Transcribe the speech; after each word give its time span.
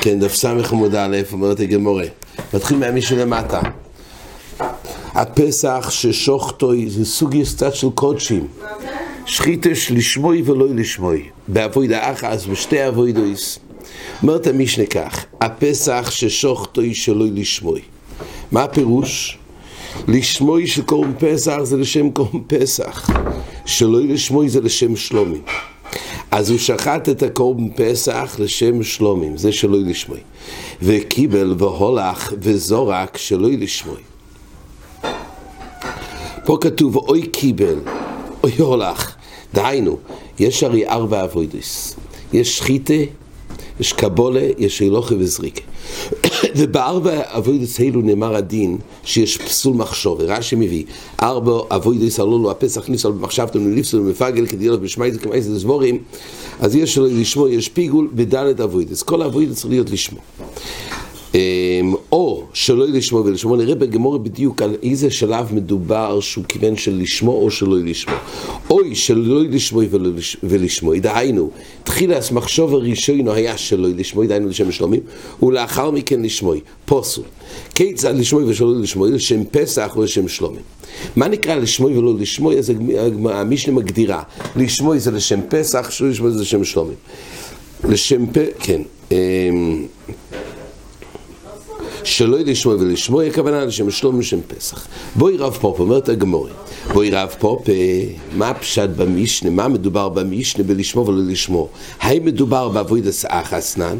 כן, 0.00 0.20
דף 0.20 0.34
סמך 0.34 0.72
עמוד 0.72 0.94
א', 0.94 1.16
אומרת 1.32 1.60
הגמורה. 1.60 2.04
מתחיל 2.54 2.76
מהמישהו 2.78 3.16
למטה. 3.16 3.60
הפסח 5.14 5.86
ששוחטוי 5.90 6.90
זה 6.90 7.04
סוג 7.04 7.34
יסטת 7.34 7.74
של 7.74 7.90
קודשים. 7.94 8.48
שחיתש 9.26 9.90
לשמוי 9.90 10.42
ולא 10.46 10.66
לשמוי. 10.74 11.28
באבוידה 11.48 12.12
אחס 12.12 12.46
ושתי 12.48 12.88
אבוידויס. 12.88 13.58
אומרת 14.22 14.46
המשנה 14.46 14.86
כך, 14.86 15.24
הפסח 15.40 16.10
ששוחטוי 16.10 16.94
שלא 16.94 17.26
לשמוי. 17.32 17.80
מה 18.52 18.62
הפירוש? 18.62 19.38
לשמוי 20.08 20.66
של 20.66 20.82
קורם 20.82 21.12
פסח 21.18 21.58
זה 21.62 21.76
לשם 21.76 22.10
קורם 22.10 22.42
פסח. 22.46 23.10
שלא 23.64 24.00
לשמוי 24.00 24.48
זה 24.48 24.60
לשם 24.60 24.96
שלומי. 24.96 25.38
אז 26.30 26.50
הוא 26.50 26.58
שחט 26.58 27.08
את 27.08 27.22
הקורבן 27.22 27.68
פסח 27.76 28.36
לשם 28.38 28.82
שלומים, 28.82 29.36
זה 29.36 29.52
שלא 29.52 29.78
לשמוי. 29.78 30.20
וקיבל 30.82 31.54
והולך 31.58 32.32
וזורק 32.40 33.16
שלא 33.16 33.48
לשמוי. 33.48 34.00
פה 36.44 36.58
כתוב 36.60 36.96
אוי 36.96 37.26
קיבל, 37.26 37.78
אוי 38.44 38.52
הולך. 38.58 39.14
דהיינו, 39.54 39.98
יש 40.38 40.62
הרי 40.62 40.88
ארבע 40.88 41.24
אבוידוס. 41.24 41.96
יש 42.32 42.58
שחיתה, 42.58 42.94
יש 43.80 43.92
קבולה, 43.92 44.48
יש 44.58 44.80
הילוכה 44.80 45.14
וזריקה. 45.18 45.62
ובארבע 46.56 47.20
אבוידס 47.24 47.80
האלו 47.80 48.00
נאמר 48.00 48.36
הדין 48.36 48.78
שיש 49.04 49.36
פסול 49.38 49.76
מחשוב, 49.76 50.20
רש"י 50.20 50.56
מביא, 50.56 50.84
ארבע 51.22 51.52
אבוידס 51.70 52.20
הללו 52.20 52.38
לו 52.38 52.50
הפסח 52.50 52.88
ניסו 52.88 53.12
במחשבתו 53.12 53.58
נליפסו 53.58 53.96
ומפגל 53.96 54.46
כדי 54.46 54.64
להיות 54.64 54.80
בשמייס 54.80 55.16
וכמייס 55.16 55.46
דסבורים, 55.46 55.98
אז 56.60 56.76
יש 56.76 56.98
לשמו, 56.98 57.48
יש 57.48 57.68
פיגול 57.68 58.08
בדלת 58.14 58.60
אבוידס, 58.60 59.02
כל 59.02 59.22
האבוידס 59.22 59.56
צריך 59.56 59.70
להיות 59.70 59.90
לשמו. 59.90 60.18
אמ, 61.34 61.94
או 62.12 62.44
שלא 62.52 62.86
לשמו 62.88 63.24
ולשמו, 63.24 63.56
נראה 63.56 63.74
בגמור 63.74 64.18
בדיוק 64.18 64.62
על 64.62 64.76
איזה 64.82 65.10
שלב 65.10 65.54
מדובר 65.54 66.20
שהוא 66.20 66.44
כיוון 66.44 66.76
של 66.76 66.98
לשמו 67.02 67.32
או 67.32 67.50
שלא 67.50 67.78
לשמו. 67.78 68.14
אוי 68.70 68.94
שלא 68.94 69.42
לשמו 69.42 69.80
ולשמו, 70.42 70.92
דהיינו, 70.94 71.50
תחילת 71.84 72.32
מחשוב 72.32 72.74
הראשון 72.74 73.28
היה 73.28 73.58
שלא 73.58 73.88
לשמו, 73.88 74.24
דהיינו 74.24 74.48
לשם 74.48 74.72
שלומים, 74.72 75.00
ולאחר 75.42 75.90
מכן 75.90 76.22
לשמו, 76.22 76.52
פוסול. 76.84 77.24
כיצד 77.74 78.16
לשמו 78.16 78.38
ושלא 78.46 78.80
לשמו, 78.80 79.06
לשם 79.06 79.44
פסח 79.44 79.92
או 79.96 80.02
לשם 80.02 80.28
שלומים. 80.28 80.62
מה 81.16 81.28
נקרא 81.28 81.54
לשמו 81.54 81.86
ולא 81.86 82.14
לשמו? 82.18 82.52
אז 82.52 82.72
המשנה 83.24 83.74
מגדירה, 83.74 84.22
לשמו 84.56 84.98
זה 84.98 85.10
לשם 85.10 85.40
פסח, 85.48 85.90
שלא 85.90 86.08
לשמו 86.08 86.30
זה 86.30 86.40
לשם 86.40 86.64
שלמים. 86.64 86.96
לשם 87.88 88.26
פ... 88.26 88.38
כן. 88.60 88.82
שלא 92.04 92.38
לשמו 92.38 92.74
ולשמו, 92.74 93.24
הכוונה 93.24 93.64
לשם 93.64 93.90
שלמים 93.90 94.18
ושם 94.18 94.38
פסח. 94.48 94.86
בעי 95.16 95.36
רב 95.36 95.52
פפא, 95.60 95.80
אומרת 95.80 96.08
הגמרא, 96.08 96.50
בעי 96.92 97.10
רב 97.10 97.34
פפא, 97.38 97.62
מה 98.36 98.48
הפשט 98.48 98.88
במשנה, 98.96 99.50
מה 99.50 99.68
מדובר 99.68 100.08
במשנה 100.08 100.64
בלשמו 100.64 101.08
ולא 101.08 101.22
לשמו? 101.22 101.66
האם 102.00 102.24
מדובר 102.24 102.68
בעבודה 102.68 103.24
אחת 103.28 103.57
תנן? 103.57 103.96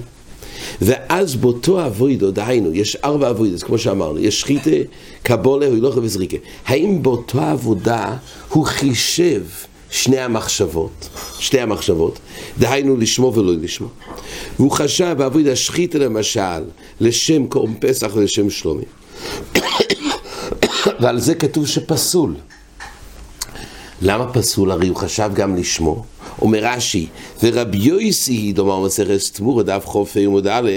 ואז 0.82 1.36
באותה 1.36 1.86
עבודה, 1.86 2.30
דהיינו, 2.30 2.74
יש 2.74 2.96
ארבע 2.96 3.30
עבודות, 3.30 3.62
כמו 3.62 3.78
שאמרנו, 3.78 4.18
יש 4.18 4.40
שחיטה, 4.40 4.70
קבולה, 5.22 5.66
הילוכה 5.66 6.00
וזריקה. 6.00 6.36
האם 6.66 7.02
באותו 7.02 7.40
עבודה 7.40 8.16
הוא 8.48 8.64
חישב 8.64 9.42
שני 9.94 10.18
המחשבות, 10.18 11.08
שתי 11.38 11.60
המחשבות, 11.60 12.18
דהיינו 12.58 12.96
לשמו 12.96 13.32
ולא 13.34 13.52
לשמו. 13.62 13.88
והוא 14.56 14.70
חשב 14.70 15.14
בעבוד 15.18 15.46
השחית 15.46 15.94
למשל, 15.94 16.62
לשם 17.00 17.46
קורם 17.46 17.74
פסח 17.80 18.10
ולשם 18.14 18.50
שלומי. 18.50 18.84
ועל 21.00 21.20
זה 21.20 21.34
כתוב 21.34 21.66
שפסול. 21.66 22.34
למה 24.02 24.32
פסול? 24.32 24.70
הרי 24.70 24.88
הוא 24.88 24.96
חשב 24.96 25.30
גם 25.34 25.56
לשמו. 25.56 26.04
אומר 26.42 26.58
רש"י, 26.62 27.06
ורבי 27.42 27.78
יויסי, 27.78 28.52
דומר 28.52 28.80
מסכת 28.80 29.36
תמור, 29.36 29.62
דף 29.62 29.82
חופי 29.86 30.24
עמוד 30.24 30.46
א', 30.46 30.70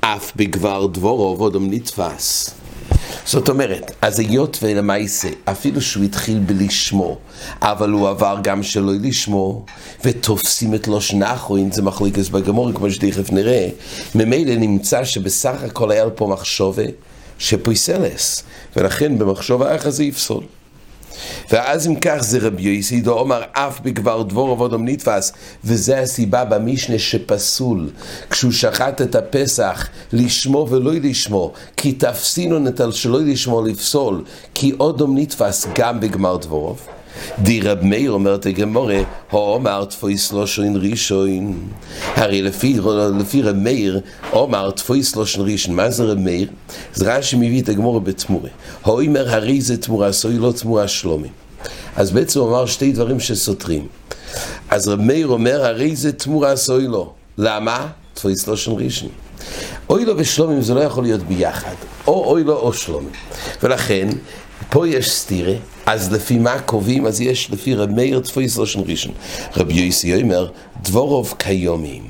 אף 0.00 0.32
בגבר 0.36 0.86
דבורו 0.86 1.38
ועודם 1.38 1.70
נתפס. 1.70 2.54
זאת 3.26 3.48
אומרת, 3.48 3.90
אז 4.02 4.18
היות 4.18 4.58
ולמעשה, 4.62 5.28
אפילו 5.44 5.80
שהוא 5.80 6.04
התחיל 6.04 6.38
בלשמו, 6.38 7.18
אבל 7.62 7.90
הוא 7.90 8.08
עבר 8.08 8.36
גם 8.42 8.62
שלא 8.62 8.92
לשמו, 9.02 9.64
ותופסים 10.04 10.74
את 10.74 10.88
לושן 10.88 11.22
אחרון, 11.22 11.72
זה 11.72 11.82
מחליקס 11.82 12.28
בגמור, 12.28 12.72
כמו 12.72 12.90
שתכף 12.90 13.32
נראה, 13.32 13.68
ממילא 14.14 14.54
נמצא 14.54 15.04
שבסך 15.04 15.62
הכל 15.66 15.90
היה 15.90 16.10
פה 16.10 16.26
מחשובה 16.26 16.82
שפויסלס, 17.38 18.42
ולכן 18.76 19.18
במחשוב 19.18 19.62
אחר 19.62 19.90
זה 19.90 20.04
יפסול. 20.04 20.44
ואז 21.50 21.86
אם 21.86 21.94
כך 21.94 22.16
זה 22.20 22.38
רבי 22.40 22.62
יסידו 22.62 23.12
אומר 23.18 23.42
אף 23.52 23.80
בגבר 23.80 24.22
דבור 24.22 24.50
עבודם 24.50 24.88
נתפס 24.88 25.32
וזה 25.64 25.98
הסיבה 25.98 26.44
במשנה 26.44 26.98
שפסול 26.98 27.90
כשהוא 28.30 28.52
שחט 28.52 29.02
את 29.02 29.14
הפסח 29.14 29.88
לשמו 30.12 30.66
ולא 30.70 30.92
לשמו 30.92 31.52
כי 31.76 31.92
תפסינו 31.92 32.58
נטל 32.58 32.92
שלא 32.92 33.20
לשמו 33.20 33.62
לפסול 33.62 34.24
כי 34.54 34.72
אודום 34.80 35.18
נתפס 35.18 35.66
גם 35.74 36.00
בגמר 36.00 36.36
דבורוב 36.36 36.86
די 37.38 37.60
רב 37.60 37.78
מאיר 37.82 38.10
אומרת 38.10 38.46
הגמורה, 38.46 38.98
אומר 39.32 39.84
תפויס 39.84 40.32
לושן 40.32 40.72
ראשון. 40.76 41.68
הרי 42.16 42.42
לפי, 42.42 42.78
לפי 43.20 43.42
רב 43.42 43.56
מאיר, 43.56 44.00
אומר 44.32 44.70
תפויס 44.70 45.16
לושן 45.16 45.40
ראשון. 45.40 45.74
מה 45.74 45.90
זה 45.90 46.04
רב 46.04 46.18
מאיר? 46.18 46.48
זה 46.94 47.16
רש"י 47.16 47.36
מביא 47.36 47.62
את 47.62 47.68
הגמורה 47.68 48.00
בתמורה. 48.00 48.50
אומר 48.86 49.34
הרי 49.34 49.60
זה 49.60 49.76
תמורה 49.76 50.12
סוי 50.12 50.38
לא 50.38 50.52
תמורה 50.52 50.88
שלומי. 50.88 51.28
אז 51.96 52.10
בעצם 52.10 52.40
הוא 52.40 52.48
אמר 52.48 52.66
שתי 52.66 52.92
דברים 52.92 53.20
שסותרים. 53.20 53.86
אז 54.70 54.88
רב 54.88 55.00
מאיר 55.00 55.26
אומר 55.26 55.64
הרי 55.64 55.96
זה 55.96 56.12
תמורה 56.12 56.56
סוי 56.56 56.86
לא. 56.86 57.12
למה? 57.38 57.86
תפויס 58.14 58.46
לושן 58.46 58.72
ראשון. 58.72 59.08
אוי 59.90 60.04
לו 60.04 60.14
ושלומים 60.16 60.62
זה 60.62 60.74
לא 60.74 60.80
יכול 60.80 61.04
להיות 61.04 61.22
ביחד, 61.22 61.74
או 62.06 62.24
אוי 62.24 62.44
לו 62.44 62.56
או 62.56 62.72
שלומים. 62.72 63.10
ולכן, 63.62 64.08
פה 64.70 64.88
יש 64.88 65.10
סתירה, 65.10 65.54
אז 65.86 66.12
לפי 66.12 66.38
מה 66.38 66.58
קובעים? 66.58 67.06
אז 67.06 67.20
יש 67.20 67.50
לפי 67.50 67.74
רב 67.74 67.90
מאיר 67.90 68.20
תפויס 68.20 68.58
ראשון 68.58 68.84
ראשון. 68.86 69.12
רבי 69.56 69.74
יוסי 69.74 70.22
אומר, 70.22 70.48
דבורוב 70.82 71.34
כיומים. 71.38 72.02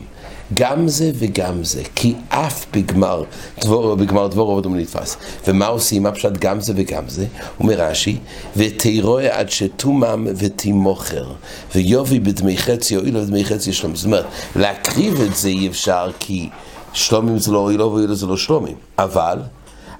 גם 0.54 0.88
זה 0.88 1.10
וגם 1.14 1.64
זה, 1.64 1.82
כי 1.94 2.14
אף 2.28 2.66
בגמר 2.72 3.24
דבור, 3.60 3.94
בגמר 3.94 4.26
דבור 4.26 4.50
עובד 4.50 4.66
נתפס. 4.66 5.16
ומה 5.48 5.66
עושים? 5.66 6.02
מה 6.02 6.12
פשוט 6.12 6.32
גם 6.38 6.60
זה 6.60 6.72
וגם 6.76 7.08
זה? 7.08 7.26
אומר 7.60 7.74
רש"י, 7.74 8.16
ותירואה 8.56 9.38
עד 9.38 9.50
שתומם 9.50 10.26
ותימוכר, 10.36 11.32
ויובי 11.74 12.20
בדמי 12.20 12.56
חצי 12.58 12.96
או 12.96 13.04
אילו 13.04 13.20
בדמי 13.22 13.44
חצי 13.44 13.72
שלום. 13.72 13.96
זאת 13.96 14.06
אומרת, 14.06 14.24
להקריב 14.56 15.20
את 15.20 15.36
זה 15.36 15.48
אי 15.48 15.68
אפשר 15.68 16.10
כי 16.18 16.48
שלומים 16.92 17.38
זה 17.38 17.52
לא 17.52 17.70
אילו 17.70 17.92
ואילו 17.92 18.14
זה 18.14 18.26
לא 18.26 18.36
שלומים. 18.36 18.76
אבל, 18.98 19.38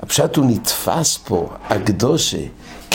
הפשט 0.02 0.36
הוא 0.36 0.46
נתפס 0.46 1.18
פה, 1.24 1.48
הקדושה. 1.68 2.38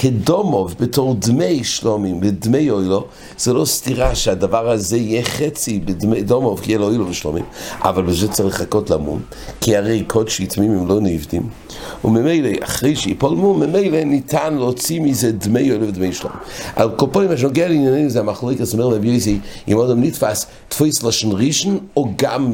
כדומוב, 0.01 0.75
בתור 0.79 1.15
דמי 1.19 1.63
שלומים, 1.63 2.19
בדמי 2.19 2.69
אוילו, 2.69 3.05
זה 3.37 3.53
לא 3.53 3.65
סתירה 3.65 4.15
שהדבר 4.15 4.69
הזה 4.69 4.97
יהיה 4.97 5.23
חצי 5.23 5.79
בדמי 5.79 6.21
דומוב, 6.21 6.59
כי 6.59 6.71
יהיה 6.71 6.79
לו 6.79 6.87
אוילו 6.87 7.09
ושלומים, 7.09 7.43
אבל 7.81 8.03
בזה 8.03 8.27
צריך 8.27 8.61
לחכות 8.61 8.89
למום, 8.89 9.21
כי 9.61 9.77
הרי 9.77 10.03
קודשי 10.07 10.45
תמימים 10.45 10.87
לא 10.87 10.99
נבדים, 11.01 11.49
וממילא, 12.05 12.49
אחרי 12.63 12.95
שיפול 12.95 13.35
מום, 13.35 13.63
ממילא 13.63 14.03
ניתן 14.03 14.53
להוציא 14.53 14.99
מזה 14.99 15.31
דמי 15.31 15.71
אוילו 15.71 15.87
ודמי 15.87 16.13
שלומים. 16.13 16.39
על 16.75 16.89
כל 16.95 17.05
פעמים, 17.11 17.29
מה 17.29 17.37
שנוגע 17.37 17.67
לעניינים 17.67 18.09
זה 18.09 18.19
המחלוקת, 18.19 18.65
זאת 18.65 18.79
אומרת, 18.79 18.93
רבי 18.93 19.07
יוסי, 19.07 19.39
אם 19.67 19.79
אדם 19.79 20.03
נתפס, 20.03 20.45
תפוס 20.67 21.03
לשון 21.03 21.31
ראשון, 21.45 21.79
או 21.97 22.07
גם 22.15 22.53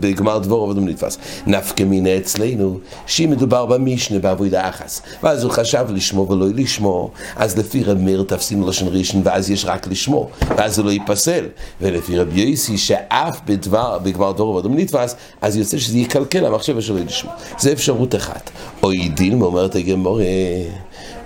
בגמר 0.00 0.38
דבור 0.38 0.72
אדם 0.72 0.88
נתפס. 0.88 1.18
נפקא 1.46 1.82
מינה 1.82 2.16
אצלנו, 2.16 2.78
שאם 3.06 3.30
מדובר 3.30 3.66
במשנה, 3.66 4.18
בעבודה 4.18 4.68
אחס, 4.68 5.02
ואז 5.22 5.44
הוא 5.44 5.52
חשב 5.52 5.79
חייב 5.80 5.96
לשמור 5.96 6.30
ולא 6.30 6.46
לשמור, 6.54 7.10
אז 7.36 7.58
לפי 7.58 7.84
רב 7.84 7.98
מאיר 7.98 8.24
תפסים 8.28 8.68
לשון 8.68 8.88
ראשון 8.92 9.22
ואז 9.24 9.50
יש 9.50 9.64
רק 9.64 9.86
לשמור, 9.86 10.30
ואז 10.56 10.74
זה 10.74 10.82
לא 10.82 10.90
ייפסל. 10.90 11.44
ולפי 11.80 12.18
רבי 12.18 12.40
יוסי 12.40 12.78
שאף 12.78 13.40
בדבר, 13.46 13.98
בגמר 13.98 14.32
דור 14.32 14.54
ואדום 14.54 14.76
נתפס, 14.76 15.16
אז 15.40 15.56
יוצא 15.56 15.78
שזה 15.78 15.98
יקלקל 15.98 16.46
המחשבה 16.46 16.80
שלו 16.80 16.96
לשמור. 17.06 17.32
זה 17.58 17.72
אפשרות 17.72 18.14
אחת. 18.14 18.50
או 18.82 18.92
ידין, 18.92 19.42
אומרת 19.42 19.74
הגמורה, 19.74 20.24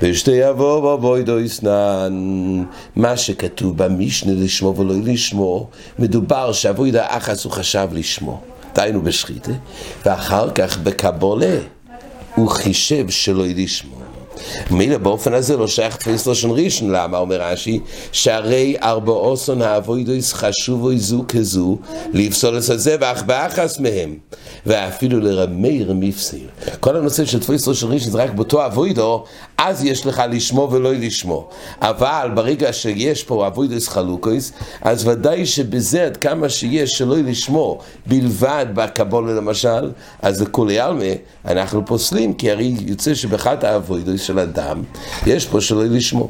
ושתי 0.03 0.51
אבוא 0.51 0.83
ואבוי 0.83 1.23
דו 1.23 1.41
יסנן, 1.41 2.65
מה 2.97 3.17
שכתוב 3.17 3.77
במשנה 3.77 4.33
לשמור 4.33 4.81
ולא 4.81 4.95
לשמור, 5.05 5.69
מדובר 5.99 6.53
שאבוי 6.53 6.91
דה 6.91 7.07
אחס 7.09 7.45
הוא 7.45 7.53
חשב 7.53 7.89
לשמור. 7.93 8.41
דהיינו 8.75 9.03
בשחיתה, 9.03 9.53
ואחר 10.07 10.51
כך 10.51 10.79
בקבולה 10.79 11.57
הוא 12.35 12.49
חישב 12.49 13.11
שלא 13.11 13.45
לשמור. 13.47 14.04
מילא 14.71 14.99
באופן 14.99 15.35
הזה 15.35 15.57
לא 15.57 15.67
שייך 15.67 15.97
תפיס 15.97 16.27
לשון 16.27 16.51
ראשון, 16.55 16.91
למה 16.91 17.19
אומר 17.19 17.43
רש"י? 17.43 17.81
שהרי 18.13 18.77
ארבעוסון 18.83 19.63
האבוידויס 19.63 20.33
חשובוי 20.33 20.99
זו 20.99 21.25
כזו 21.29 21.79
לפסול 22.13 22.57
את 22.57 22.63
זה 22.63 22.97
ואח 23.01 23.23
באחס 23.23 23.81
מהם 23.81 24.15
ואפילו 24.67 25.21
לרמי 25.21 25.85
רמיפסיל. 25.85 26.47
כל 26.81 26.97
הנושא 26.97 27.25
של 27.25 27.41
תפיס 27.41 27.67
לשון 27.67 27.93
ראשון 27.93 28.11
זה 28.11 28.19
רק 28.19 28.31
באותו 28.31 28.67
אבוידו, 28.67 29.25
אז 29.59 29.85
יש 29.85 30.07
לך 30.07 30.23
לשמו 30.31 30.69
ולא 30.73 30.93
לשמו. 30.93 31.49
אבל 31.81 32.31
ברגע 32.35 32.73
שיש 32.73 33.23
פה 33.23 33.47
אבוידויס 33.47 33.89
חלוקויס, 33.89 34.53
אז 34.83 35.09
ודאי 35.09 35.47
שבזה 35.47 36.05
עד 36.05 36.17
כמה 36.17 36.49
שיש 36.49 36.91
שלא 36.91 37.17
לשמו 37.17 37.79
בלבד 38.07 38.67
בקבולה 38.75 39.33
למשל, 39.33 39.91
אז 40.23 40.43
לכולי 40.43 40.79
עלמה 40.79 41.05
אנחנו 41.45 41.87
פוסלים, 41.87 42.35
כי 42.35 42.51
הרי 42.51 42.75
יוצא 42.87 43.15
שבאחת 43.15 43.65
האבוידויס 43.65 44.24
של 44.27 44.39
אדם, 44.39 44.83
יש 45.27 45.47
פה 45.47 45.61
שלא 45.61 45.85
לשמו. 45.85 46.29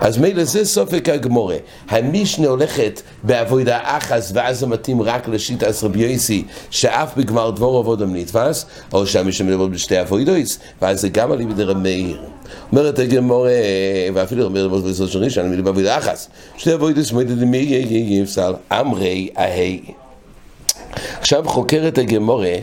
אז 0.00 0.18
מילא 0.18 0.44
זה 0.44 0.64
סופק 0.64 1.08
הגמורה. 1.08 1.56
המשנה 1.88 2.48
הולכת 2.48 3.02
באבוידה 3.22 3.78
אחס 3.82 4.32
ואז 4.34 4.58
זה 4.60 4.66
מתאים 4.66 5.02
רק 5.02 5.28
לשיטה 5.28 5.66
רבי 5.82 6.00
יויסי 6.00 6.44
שאף 6.70 7.16
בגמר 7.16 7.50
דבור 7.50 7.78
עבודם 7.78 8.16
נתפס, 8.16 8.66
או 8.92 9.06
שהמשנה 9.06 9.50
מדבר 9.50 9.66
בשתי 9.66 10.00
אבוידויס, 10.00 10.58
ואז 10.82 11.00
זה 11.00 11.08
גם 11.08 11.32
עלי 11.32 11.46
בדרם 11.46 11.82
מאיר. 11.82 12.22
אומרת 12.72 12.98
הגמורה, 12.98 13.50
ואפילו 14.14 14.44
אומר 14.44 14.66
למות 14.66 14.84
בסוד 14.84 15.10
שני, 15.10 15.30
שאני 15.30 15.48
מילה 15.48 15.62
באבוידה 15.62 15.98
אחס. 15.98 16.28
שתי 16.56 16.74
אבוידויס 16.74 17.12
מועדת 17.12 17.38
למי 17.38 17.56
יפסל, 18.22 18.54
אמרי 18.72 19.28
אהי. 19.38 19.80
עכשיו 21.20 21.42
חוקרת 21.46 21.98
הגמורה, 21.98 22.54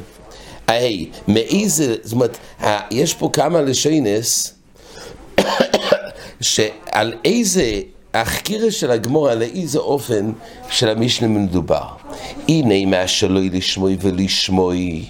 אהי, 0.70 1.10
מאיזה, 1.28 1.96
זאת 2.04 2.14
אומרת, 2.14 2.38
יש 2.92 3.14
פה 3.14 3.30
כמה 3.34 3.62
לשיינס, 3.62 4.54
שעל 6.42 7.14
איזה 7.26 7.82
החקירה 8.14 8.72
של 8.72 8.92
הגמור, 8.92 9.30
על 9.30 9.42
איזה 9.42 9.80
אופן 9.80 10.32
של 10.70 10.90
המשנה 10.90 11.28
מדובר. 11.28 11.88
הנה 12.48 12.86
מה 12.86 13.08
שלא 13.08 13.42
לשמוי 13.42 13.98
ולשמוי. 14.02 15.06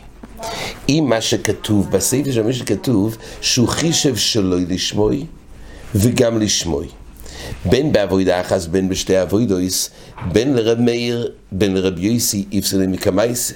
אם 0.89 1.05
מה 1.09 1.21
שכתוב, 1.21 1.91
בסעיף 1.91 2.31
של 2.31 2.41
המשנה 2.41 2.65
כתוב 2.65 3.17
שהוא 3.41 3.67
חישב 3.67 4.15
שלא 4.15 4.57
לשמוי 4.69 5.25
וגם 5.95 6.39
לשמוי. 6.39 6.87
בין 7.65 7.91
באבוידה 7.91 8.41
אחת, 8.41 8.61
בין 8.61 8.89
בשתי 8.89 9.21
אבוידויס, 9.21 9.89
בין 10.31 10.53
לרב 10.53 10.79
מאיר, 10.79 11.31
בין 11.51 11.73
לרב 11.73 11.99
יויסי, 11.99 12.45
איפסלי 12.51 12.87
מקמייסה. 12.87 13.53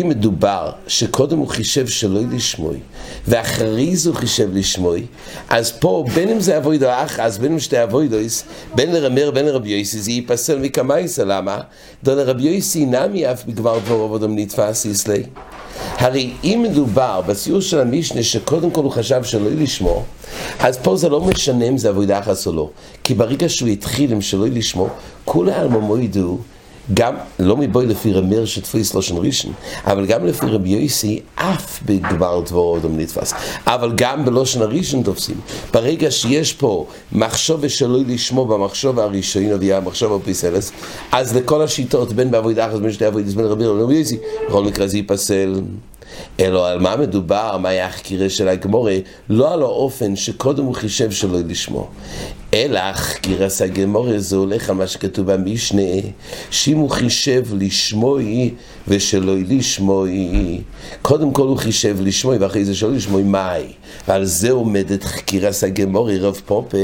אם 0.00 0.08
מדובר 0.08 0.70
שקודם 0.86 1.38
הוא 1.38 1.48
חישב 1.48 1.86
שלא 1.86 2.20
לשמוי, 2.32 2.76
ואחרי 3.28 3.96
זה 3.96 4.08
הוא 4.08 4.16
חישב 4.16 4.48
לשמוי, 4.52 5.06
אז 5.48 5.72
פה, 5.72 6.04
בין 6.14 6.28
אם 6.28 6.40
זה 6.40 6.58
אבוידו 6.58 6.86
אז 7.18 7.38
בין 7.38 7.52
אם 7.52 7.58
שתי 7.58 7.82
אבוידויס, 7.82 8.44
בין 8.74 8.92
לרמר, 8.92 9.30
בין 9.30 9.46
לרבי 9.46 9.68
יויסי, 9.68 9.98
זה 9.98 10.10
ייפסל 10.10 10.58
מקמייסה, 10.58 11.24
למה? 11.24 11.60
דו 12.04 12.14
לרבי 12.14 12.42
יויסי 12.42 12.86
נמי 12.86 13.32
אף 13.32 13.44
בגבר 13.44 13.78
דבור 13.78 14.04
עבודם 14.04 14.38
נתפס 14.38 14.84
יסלי. 14.84 15.22
הרי 15.98 16.30
אם 16.44 16.66
מדובר 16.70 17.20
בסיור 17.26 17.60
של 17.60 17.80
המשנה 17.80 18.22
שקודם 18.22 18.70
כל 18.70 18.82
הוא 18.82 18.92
חשב 18.92 19.24
שלא 19.24 19.50
לשמו, 19.50 20.04
אז 20.60 20.78
פה 20.78 20.96
זה 20.96 21.08
לא 21.08 21.20
משנה 21.20 21.64
אם 21.64 21.78
זה 21.78 21.90
אבוידה 21.90 22.18
אחת 22.18 22.46
או 22.46 22.52
לא. 22.52 22.70
כי 23.04 23.14
ברגע 23.14 23.48
שהוא 23.48 23.68
התחיל 23.68 24.12
עם 24.12 24.20
שלא 24.20 24.46
לשמו, 24.48 24.88
כולי 25.24 25.52
עלממו 25.52 25.98
ידעו 25.98 26.38
גם, 26.94 27.14
לא 27.38 27.56
מבוי 27.56 27.86
לפי 27.86 28.12
רמר 28.12 28.44
שתפוס 28.44 28.94
לושן 28.94 29.16
ראשון, 29.16 29.52
אבל 29.84 30.06
גם 30.06 30.26
לפי 30.26 30.46
רבי 30.46 30.68
יויסי, 30.68 31.20
אף 31.34 31.82
בגבר 31.86 32.40
דבור 32.40 32.76
אדם 32.76 32.98
נתפס. 32.98 33.34
אבל 33.66 33.92
גם 33.94 34.24
בלושן 34.24 34.62
הראשון 34.62 35.02
תופסים. 35.02 35.40
ברגע 35.74 36.10
שיש 36.10 36.52
פה 36.52 36.86
מחשוב 37.12 37.68
שלא 37.68 37.98
לשמו 38.06 38.46
במחשוב 38.46 38.98
הראשון, 38.98 39.42
או 39.52 39.74
המחשוב 39.74 40.12
הפיסלס, 40.22 40.72
אז 41.12 41.36
לכל 41.36 41.62
השיטות, 41.62 42.12
בין 42.12 42.30
בעבודה 42.30 42.66
אחת, 42.66 42.80
בין 42.80 42.92
שתי 42.92 43.04
עבודות, 43.04 43.34
בין 43.34 43.46
רבי 43.46 43.64
יויסי, 43.64 44.18
בכל 44.48 44.64
מקרה 44.64 44.86
זה 44.86 44.96
ייפסל. 44.96 45.60
אלא 46.40 46.68
על 46.68 46.78
מה 46.78 46.96
מדובר, 46.96 47.56
מה 47.60 47.68
היה 47.68 47.86
החקירה 47.86 48.30
של 48.30 48.48
הגמורה, 48.48 48.96
לא 49.28 49.52
על 49.52 49.62
האופן 49.62 50.16
שקודם 50.16 50.64
הוא 50.64 50.74
חישב 50.74 51.10
שלא 51.10 51.38
לשמו, 51.48 51.88
אלא 52.54 52.92
חקירס 52.92 53.62
הגמורה 53.62 54.18
זה 54.18 54.36
הולך 54.36 54.70
על 54.70 54.76
מה 54.76 54.86
שכתוב 54.86 55.32
במשנה, 55.32 55.82
שאם 56.50 56.76
הוא 56.76 56.90
חישב 56.90 57.42
לשמוי 57.58 58.50
ושלא 58.88 59.34
לשמוי, 59.48 60.60
קודם 61.02 61.32
כל 61.32 61.46
הוא 61.46 61.56
חישב 61.56 61.96
לשמוי 62.00 62.38
ואחרי 62.38 62.64
זה 62.64 62.74
שלא 62.74 62.92
לשמוי 62.92 63.22
מאי, 63.22 63.64
ועל 64.08 64.24
זה 64.24 64.50
עומדת 64.50 65.04
חקירס 65.04 65.64
הגמורה 65.64 66.14
רב 66.20 66.40
פופה, 66.46 66.76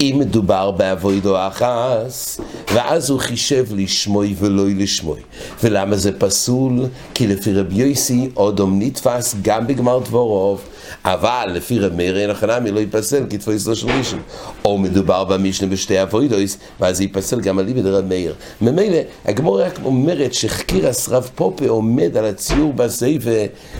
אם 0.00 0.16
מדובר 0.18 0.70
באבוידו 0.70 1.36
אחס, 1.46 2.40
ואז 2.74 3.10
הוא 3.10 3.20
חישב 3.20 3.66
לשמוי 3.74 4.34
ולא 4.38 4.64
לשמוי. 4.68 5.20
ולמה 5.64 5.96
זה 5.96 6.18
פסול? 6.18 6.72
כי 7.14 7.26
לפי 7.26 7.52
רבי 7.52 7.74
יויסי 7.74 8.28
אודום 8.36 8.78
נתפס 8.82 9.34
גם 9.42 9.66
בגמר 9.66 9.98
דבורוב. 9.98 10.60
אבל 11.04 11.50
לפי 11.54 11.78
רב 11.78 11.92
מאיר 11.92 12.18
אין 12.18 12.30
החנמי 12.30 12.70
לא 12.70 12.80
ייפסל 12.80 13.24
כתפויס 13.30 13.66
לא 13.66 13.74
של 13.74 13.86
ראשון. 13.98 14.20
או 14.64 14.78
מדובר 14.78 15.24
במשנה 15.24 15.68
בשתי 15.68 16.02
אבוידויס, 16.02 16.58
ואז 16.80 17.00
ייפסל 17.00 17.40
גם 17.40 17.58
על 17.58 17.64
ליבד 17.64 17.86
רב 17.86 18.04
מאיר. 18.04 18.34
ממילא, 18.60 18.98
הגמור 19.24 19.62
רק 19.62 19.78
אומרת 19.84 20.34
שחקירס 20.34 21.08
רב 21.08 21.30
פופה 21.34 21.68
עומד 21.68 22.16
על 22.16 22.24
הציור 22.24 22.72
בסעיף 22.72 23.22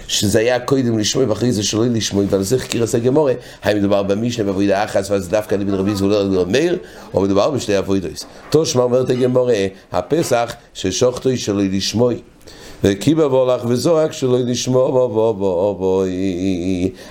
שזה 0.08 0.38
היה 0.38 0.60
קודם 0.60 0.98
לשמוע 0.98 1.24
ואחרי 1.28 1.52
זה 1.52 1.62
שלא 1.62 1.86
לשמוע, 1.86 2.24
ועל 2.30 2.42
זה 2.42 2.58
חקירס 2.58 2.94
הגמורה, 2.94 3.32
האם 3.62 3.76
מדובר 3.76 4.02
במשנה 4.02 4.44
באבוידה 4.44 4.84
אחת, 4.84 5.10
ואז 5.10 5.28
דווקא 5.28 5.54
ליבד 5.54 5.74
רבי 5.74 5.94
זה 5.94 6.06
לא 6.06 6.40
רב 6.40 6.48
מאיר, 6.48 6.78
או 7.14 7.20
מדובר 7.20 7.50
בשתי 7.50 7.78
אבוידויס. 7.78 8.24
תושמע 8.50 8.82
אומרת 8.82 9.10
הגמורה, 9.10 9.66
הפסח 9.92 10.54
ששוחטוי 10.74 11.36
שלא 11.36 11.62
לשמוע. 11.62 12.12
וקיבל 12.84 13.28
בולך 13.28 13.62
וזורק 13.64 14.12
שלא 14.12 14.38
לשמוע 14.38 14.90
בו 14.90 15.08
בו 15.08 15.34
בו 15.34 15.76
בו 15.78 16.04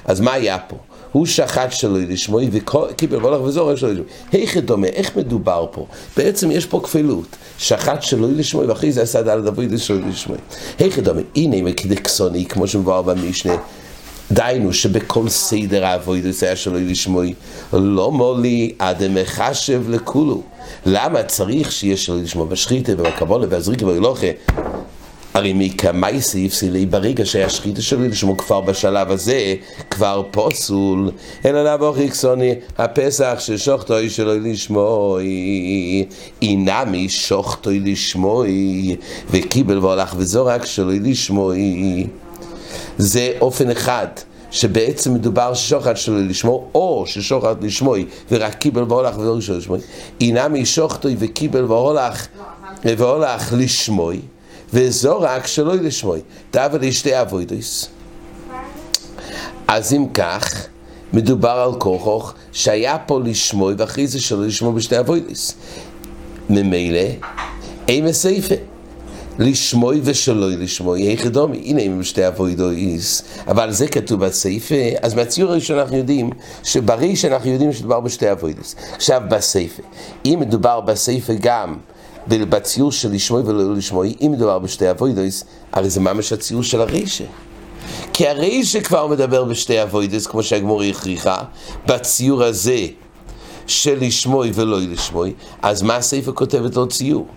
אז 0.06 0.22
מה 0.22 0.34
היה 0.34 0.58
פה? 0.58 0.76
הוא 1.12 1.26
שחט 1.26 1.72
שלא 1.72 2.00
לשמוע 2.00 2.42
וקיבל 2.52 3.20
בולך 3.20 3.42
וזורק 3.42 3.78
שלא 3.78 3.90
לשמוע. 3.90 4.06
איך 4.34 4.58
דומה, 4.58 4.88
איך 4.88 5.18
מדובר 5.18 5.66
פה? 5.72 5.86
בעצם 6.18 6.52
יש 6.52 6.66
פה 6.66 6.80
כפילות. 6.84 7.28
שחט 7.58 8.04
שלא 8.04 8.28
לשמוע 8.32 8.66
ואחרי 8.68 8.92
זה 8.92 9.02
עשה 9.02 9.22
דל 9.22 9.42
דוד 9.42 9.78
שלא 9.78 9.98
לשמוע. 10.10 10.38
איך 10.80 11.00
דומה, 11.00 11.22
הנה 11.36 11.62
מקדקסוני 11.62 12.46
כמו 12.46 12.68
שמבואר 12.68 13.02
במשנה. 13.02 13.54
דיינו 14.32 14.74
שבכל 14.74 15.30
סדר 15.30 15.86
האבוידוס 15.86 16.44
היה 16.44 16.56
שלא 16.56 16.80
לשמוע, 16.80 17.26
לא 17.74 18.12
מולי 18.12 18.74
אדם 18.78 19.16
מחשב 19.16 19.90
לכולו. 19.90 20.42
למה 20.86 21.24
צריך 21.24 21.72
שיהיה 21.72 21.98
שלא 21.98 22.22
לשמוע 22.22 22.46
בשחיתה 22.46 22.92
ובקבולה 22.98 23.46
והזריקה 23.50 23.86
ובלוכה? 23.86 24.28
הרי 25.34 25.54
מקמייסי 25.54 26.46
הפסילי 26.46 26.86
ברגע 26.86 27.26
שהיה 27.26 27.50
שחיטה 27.50 27.82
שלו 27.82 28.08
לשמו 28.08 28.38
כבר 28.38 28.62
בשלב 28.62 29.12
הזה 29.12 29.56
כבר 29.90 30.24
פוסול. 30.32 31.12
אלא 31.46 31.74
לבוא 31.74 31.94
חיקסוני 31.94 32.56
הפסח 32.78 33.36
ששוחטוי 33.40 34.10
שלו 34.10 34.40
לשמוי. 34.40 36.06
אינמי 36.42 37.10
שוחטוי 37.10 37.80
לשמוי 37.80 38.96
וקיבל 39.30 39.80
והולך 39.80 40.14
וזורק 40.18 40.66
שלו 40.66 40.92
לשמוי. 40.92 42.08
זה 42.98 43.32
אופן 43.42 43.70
אחד 43.70 44.08
שבעצם 44.52 45.14
מדובר 45.14 45.54
ששוחט 45.54 45.98
שלו 45.98 46.18
לשמו, 46.18 46.68
או 46.76 47.04
ששוחט 47.08 47.58
לשמוי 47.62 48.06
ורק 48.32 48.56
קיבל 48.56 48.84
והולך 48.84 49.18
וזורק 49.18 49.42
שלו 49.42 49.58
לשמוי. 49.58 49.80
אינמי 50.22 50.66
שוחטוי 50.66 51.16
וקיבל 51.20 51.66
והולך 51.66 52.28
והולך 52.84 53.54
לשמוי 53.58 54.20
וזורק 54.74 55.48
שלא 55.48 55.76
לשמוי. 55.76 56.20
דאבה 56.54 56.78
לשתי 56.78 57.22
אבוידוס. 57.22 57.90
אז 59.68 59.94
אם 59.94 60.06
כך, 60.14 60.68
מדובר 61.14 61.50
על 61.50 61.80
כוחוך 61.80 62.34
שהיה 62.52 62.98
פה 62.98 63.20
לשמוי 63.24 63.74
ואחרי 63.78 64.08
זה 64.08 64.22
שלא 64.22 64.46
לשמוי 64.46 64.74
בשתי 64.74 65.00
אבוידוס. 65.00 65.54
ממילא, 66.50 67.10
אין 67.88 68.06
מסייפה. 68.06 68.56
לשמוי 69.40 70.02
ושלא 70.04 70.50
לשמוי, 70.50 71.12
איך 71.12 71.26
דומי, 71.26 71.58
הנה 71.66 71.82
אם 71.82 72.04
שתי 72.04 72.28
אבוידויס, 72.28 73.24
אבל 73.48 73.72
זה 73.72 73.88
כתוב 73.88 74.26
בסייפה, 74.26 74.76
אז 75.02 75.14
מהציור 75.14 75.52
הראשון 75.52 75.80
אנחנו 75.80 75.98
יודעים, 75.98 76.30
שברי 76.64 77.16
שאנחנו 77.16 77.50
יודעים 77.50 77.74
שמדובר 77.74 78.00
בשתי 78.00 78.32
אבוידוס. 78.32 78.76
עכשיו 78.96 79.22
בסייפה, 79.30 79.84
אם 80.26 80.38
מדובר 80.42 80.82
בסייפה 80.82 81.34
גם 81.40 81.78
בציור 82.28 82.92
של 82.92 83.12
לשמוי 83.12 83.42
ולא 83.42 83.76
לשמוי, 83.76 84.16
אם 84.22 84.32
מדובר 84.32 84.60
בשתי 84.60 84.92
אבוידויס, 84.92 85.44
הרי 85.72 85.90
זה 85.90 86.00
ממש 86.00 86.34
הציור 86.34 86.64
של 86.64 86.82
הרישה. 86.82 87.26
כי 88.14 88.28
הרישה 88.28 88.82
כבר 88.82 89.08
מדבר 89.08 89.44
בשתי 89.44 89.84
אבוידויס, 89.84 90.28
כמו 90.28 90.44
שהגמור 90.44 90.82
הכריחה, 90.84 91.38
בציור 91.86 92.44
הזה 92.44 92.88
של 93.68 93.98
לשמוי 94.02 94.52
ולא 94.54 94.80
לשמוי, 94.80 95.34
אז 95.62 95.82
מה 95.82 95.96
הספר 95.96 96.32
כותבת 96.32 96.76
לו 96.76 96.88
ציור? 96.88 97.28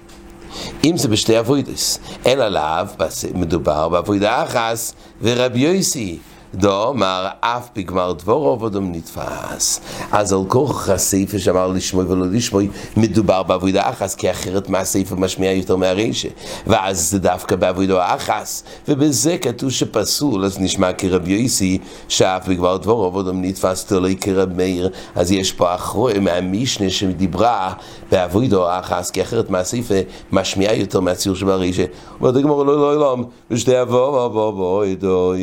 אם 0.84 0.96
זה 0.96 1.08
בשתי 1.08 1.38
אבוידוס, 1.38 1.98
אין 2.24 2.40
עליו 2.40 2.88
מדובר 3.34 3.88
באבוידה 3.88 4.42
אחס 4.42 4.94
ורבי 5.22 5.60
יויסי 5.60 6.18
דאמר 6.54 7.26
אף 7.40 7.68
בגמר 7.76 8.12
דבורו 8.12 8.52
עבודום 8.52 8.92
נתפס. 8.92 9.80
אז 10.12 10.32
על 10.32 10.40
כוח 10.48 10.88
הסעיפה 10.88 11.38
שאמר 11.38 11.66
לשמוי 11.66 12.04
ולא 12.04 12.26
לשמוי, 12.26 12.68
מדובר 12.96 13.42
בעבודה 13.42 13.90
אחס, 13.90 14.14
כי 14.14 14.30
אחרת 14.30 14.68
מה 14.68 14.78
הסעיפה 14.78 15.16
משמיע 15.16 15.52
יותר 15.52 15.76
מהרישה. 15.76 16.28
ואז 16.66 17.10
זה 17.10 17.18
דווקא 17.18 17.56
בעבודה 17.56 18.14
אחס. 18.14 18.64
ובזה 18.88 19.38
כתוב 19.38 19.70
שפסול, 19.70 20.44
אז 20.44 20.60
נשמע 20.60 20.92
כרב 20.92 21.28
יויסי, 21.28 21.78
שאף 22.08 22.48
בגמר 22.48 22.76
דבורו 22.76 23.04
עבודום 23.04 23.44
נתפס 23.44 23.84
תלוי 23.84 24.16
כרב 24.20 24.56
מאיר. 24.56 24.90
אז 25.14 25.32
יש 25.32 25.52
פה 25.52 25.74
אחרוי 25.74 26.18
מהמישנה 26.18 26.90
שדיברה 26.90 27.72
בעבודה 28.10 28.78
אחס, 28.78 29.10
כי 29.10 29.22
אחרת 29.22 29.50
מה 29.50 29.58
הסעיפה 29.58 29.94
משמיע 30.32 30.72
יותר 30.72 31.00
מהציור 31.00 31.36
שברישה. 31.36 31.84
ודגמר 32.22 32.62
לא 32.62 32.76
לא 32.76 32.96
לא, 33.00 33.16
בשתי 33.50 33.82
אבו 33.82 34.26
אבו 34.26 34.48
אבו 34.48 34.48
אבו 34.48 35.34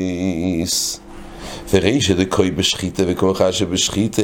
ורישא 1.72 2.14
דקוי 2.14 2.52
בשחיתה 2.52 3.04
וכמוך 3.08 3.42
שבשחיתה. 3.52 4.22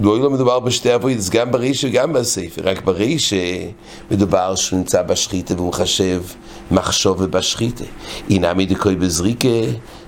לא 0.00 0.20
לא 0.20 0.30
מדובר 0.30 0.60
בשתי 0.60 0.94
אבוידס, 0.94 1.28
גם 1.28 1.52
ברישא 1.52 1.86
וגם 1.86 2.12
בספר, 2.12 2.62
רק 2.64 2.82
ברישא 2.84 3.36
מדובר 4.10 4.54
שהוא 4.54 4.78
נמצא 4.78 5.02
בשחיתה 5.02 5.54
והוא 5.54 5.68
מחשב 5.68 6.22
מחשוב 6.70 7.24
בשחיתה. 7.24 7.84
אינמי 8.30 8.66
דקוי 8.66 8.96
בזריקה 8.96 9.48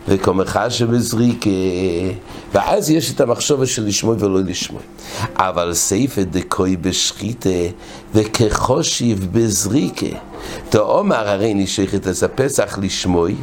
וכמוך 0.09 0.57
שבזריקה. 0.69 1.51
ואז 2.53 2.91
יש 2.91 3.11
את 3.11 3.21
המחשוב 3.21 3.65
של 3.65 3.87
לשמוע 3.87 4.15
ולא 4.19 4.41
לשמוע. 4.41 4.81
אבל 5.37 5.75
ספר 5.75 6.23
דקוי 6.23 6.77
בשחיתה 6.77 7.49
וכחושיב 8.15 9.29
בזריקה. 9.33 10.17
תאמר 10.69 11.29
הרי 11.29 11.55
נשך 11.55 11.95
את 11.95 12.07
הפסח 12.23 12.79
לשמוי, 12.83 13.35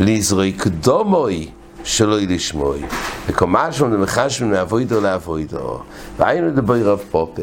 לזרוק 0.00 0.66
דומוי. 0.66 1.48
שלא 1.84 2.20
לשמוי. 2.20 2.80
וקומה 3.26 3.72
שם 3.72 3.92
למחשב 3.92 4.44
מאבוידו 4.44 5.00
לאבוידו. 5.00 5.78
והיינו 6.16 6.46
לדבר 6.48 6.92
רב 6.92 7.02
פופה. 7.10 7.42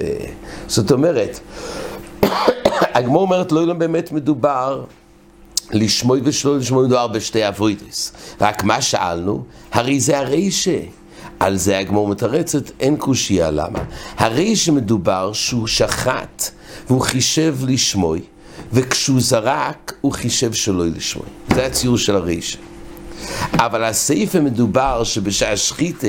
זאת 0.67 0.91
אומרת, 0.91 1.39
הגמור 2.96 3.22
אומרת, 3.22 3.51
לא 3.51 3.74
באמת 3.74 4.12
מדובר 4.12 4.84
לשמוי 5.72 6.22
ושלא 6.24 6.58
לשמוי 6.58 6.86
מדובר 6.86 7.08
בשתי 7.08 7.48
אבוידס. 7.48 8.12
רק 8.41 8.63
מה 8.63 8.82
שאלנו? 8.82 9.44
הרי 9.72 10.00
זה 10.00 10.20
הרישה. 10.20 10.79
על 11.39 11.58
זה 11.58 11.77
הגמור 11.77 12.08
מתרצת, 12.08 12.72
אין 12.79 12.98
קושייה 12.98 13.51
למה. 13.51 13.79
הרי 14.17 14.56
שמדובר 14.56 15.34
שהוא 15.34 15.67
שחט 15.67 16.50
והוא 16.88 17.01
חישב 17.01 17.56
לשמוי, 17.67 18.22
וכשהוא 18.74 19.22
זרק 19.22 19.94
הוא 20.01 20.12
חישב 20.12 20.53
שלא 20.53 20.86
לשמוי. 20.86 21.27
זה 21.56 21.65
הציור 21.65 21.98
של 21.98 22.15
הרישה. 22.15 22.58
אבל 23.53 23.83
הסעיף 23.83 24.36
מדובר 24.36 25.03
שבשעה 25.03 25.57
שחיתה 25.57 26.07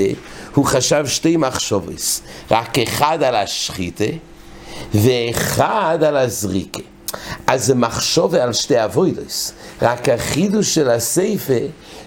הוא 0.54 0.64
חשב 0.64 1.06
שתי 1.06 1.36
מחשובס, 1.36 2.22
רק 2.50 2.78
אחד 2.78 3.22
על 3.22 3.34
השחיתה 3.34 4.04
ואחד 4.94 5.98
על 6.02 6.16
הזריקה. 6.16 6.80
אז 7.46 7.64
זה 7.66 7.74
מחשובה 7.74 8.42
על 8.42 8.52
שתי 8.52 8.84
אבוידוס. 8.84 9.52
רק 9.82 10.08
החידוש 10.08 10.74
של 10.74 10.90
הסייפה, 10.90 11.52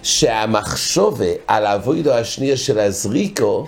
שהמחשובה 0.04 1.26
על 1.48 1.66
האבוידו 1.66 2.14
השנייה 2.14 2.58
של 2.58 2.80
הזריקו, 2.80 3.68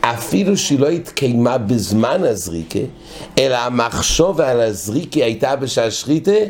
אפילו 0.00 0.56
שהיא 0.56 0.78
לא 0.78 0.88
התקיימה 0.88 1.58
בזמן 1.58 2.24
הזריקה, 2.24 2.78
אלא 3.38 3.56
המחשובה 3.56 4.50
על 4.50 4.60
הזריקה 4.60 5.20
הייתה 5.20 5.56
בשעה 5.56 5.90
שחיתה, 5.90 6.40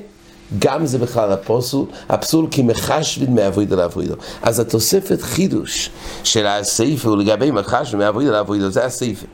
גם 0.58 0.86
זה 0.86 0.98
בכלל 0.98 1.32
הפוסול, 1.32 1.86
הפסול 2.08 2.46
כי 2.50 2.62
מחשבין 2.62 3.34
מאבוידו 3.34 3.76
לאבוידו. 3.76 4.14
אז 4.42 4.60
התוספת 4.60 5.22
חידוש 5.22 5.90
של 6.24 6.46
הסעיף 6.46 7.06
הוא 7.06 7.16
לגבי 7.16 7.50
מחשבין 7.50 8.00
מאבוידו 8.00 8.32
לאבוידו, 8.32 8.70
זה 8.70 8.84
הסעיף. 8.84 9.24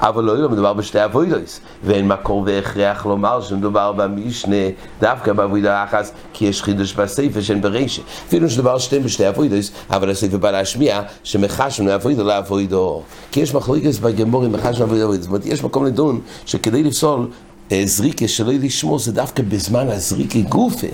אבל 0.00 0.24
לא, 0.24 0.38
לא 0.38 0.48
מדובר 0.48 0.72
בשתי 0.72 1.04
אבוידוס, 1.04 1.60
ואין 1.84 2.08
מקור 2.08 2.42
והכרח 2.46 3.06
לומר 3.06 3.40
שמדובר 3.40 3.92
במשנה 3.92 4.56
דווקא 5.00 5.32
באבוידו 5.32 5.68
האחס, 5.68 6.12
כי 6.32 6.44
יש 6.44 6.62
חידוש 6.62 6.92
בסעיף 6.92 7.40
שאין 7.40 7.60
ברישה. 7.60 8.02
אפילו 8.28 8.50
שדובר 8.50 8.78
שתיהם 8.78 9.02
בשתי 9.02 9.28
אבוידוס, 9.28 9.70
אבל 9.90 10.10
הסעיף 10.10 10.34
בא 10.34 10.50
להשמיע 10.50 11.02
שמחשבין 11.24 11.88
מאבוידו 11.88 12.24
לאבוידו. 12.24 13.02
כי 13.32 13.40
יש 13.40 13.54
מחלוקת 13.54 13.94
בגמורים 14.00 14.52
מחשבין 14.52 14.80
מאבוידו 14.80 15.02
לאבוידו. 15.02 15.22
זאת 15.22 15.28
אומרת, 15.28 15.46
יש 15.46 15.64
מקום 15.64 15.84
לדון 15.86 16.20
שכדי 16.46 16.82
לפסול 16.82 17.26
זריקה 17.84 18.28
שלא 18.28 18.52
לשמור 18.52 18.98
זה 18.98 19.12
דווקא 19.12 19.42
בזמן 19.42 19.88
הזריקה 19.88 20.38
גופה. 20.40 20.86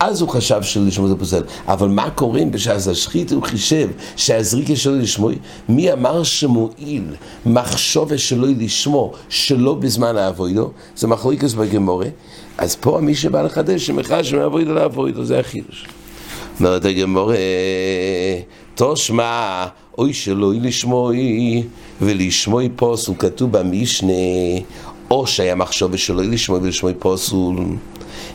אז 0.00 0.20
הוא 0.20 0.28
חשב 0.28 0.62
שלשמור 0.62 1.08
זה 1.08 1.16
פוסל. 1.16 1.42
אבל 1.68 1.88
מה 1.88 2.10
קורה 2.10 2.40
אם 2.40 2.50
בשעה 2.50 2.74
השחית 2.74 3.32
הוא 3.32 3.42
חישב 3.42 3.88
שהזריקה 4.16 4.76
שלו 4.76 4.96
לשמור? 4.96 5.30
מי 5.68 5.92
אמר 5.92 6.22
שמועיל 6.22 7.04
מחשובה 7.46 8.18
שלא 8.18 8.48
לשמור 8.58 9.14
שלא 9.28 9.74
בזמן 9.74 10.16
האבוידו? 10.16 10.70
זה 10.96 11.06
מחלוקס 11.06 11.52
בגמורה. 11.52 12.06
אז 12.58 12.76
פה 12.76 12.98
מי 13.02 13.14
שבא 13.14 13.42
לחדש 13.42 13.86
שמחש 13.86 14.32
מאבוידו 14.34 14.74
לאבוידו, 14.74 15.24
זה 15.24 15.38
החידוש. 15.38 15.86
אומרת 16.60 16.84
הגמורה, 16.84 17.36
תושמע, 18.74 19.66
אוי 19.98 20.12
שלא 20.12 20.52
לשמוי, 20.54 21.62
ולשמוי 22.00 22.68
פוסל, 22.76 23.12
כתוב 23.18 23.52
במשנה, 23.52 24.12
או 25.10 25.26
שהיה 25.26 25.54
מחשוב 25.54 25.96
שלא 25.96 26.22
לשמוע 26.22 26.58
ולשמוע 26.62 26.92
פוסול. 26.98 27.56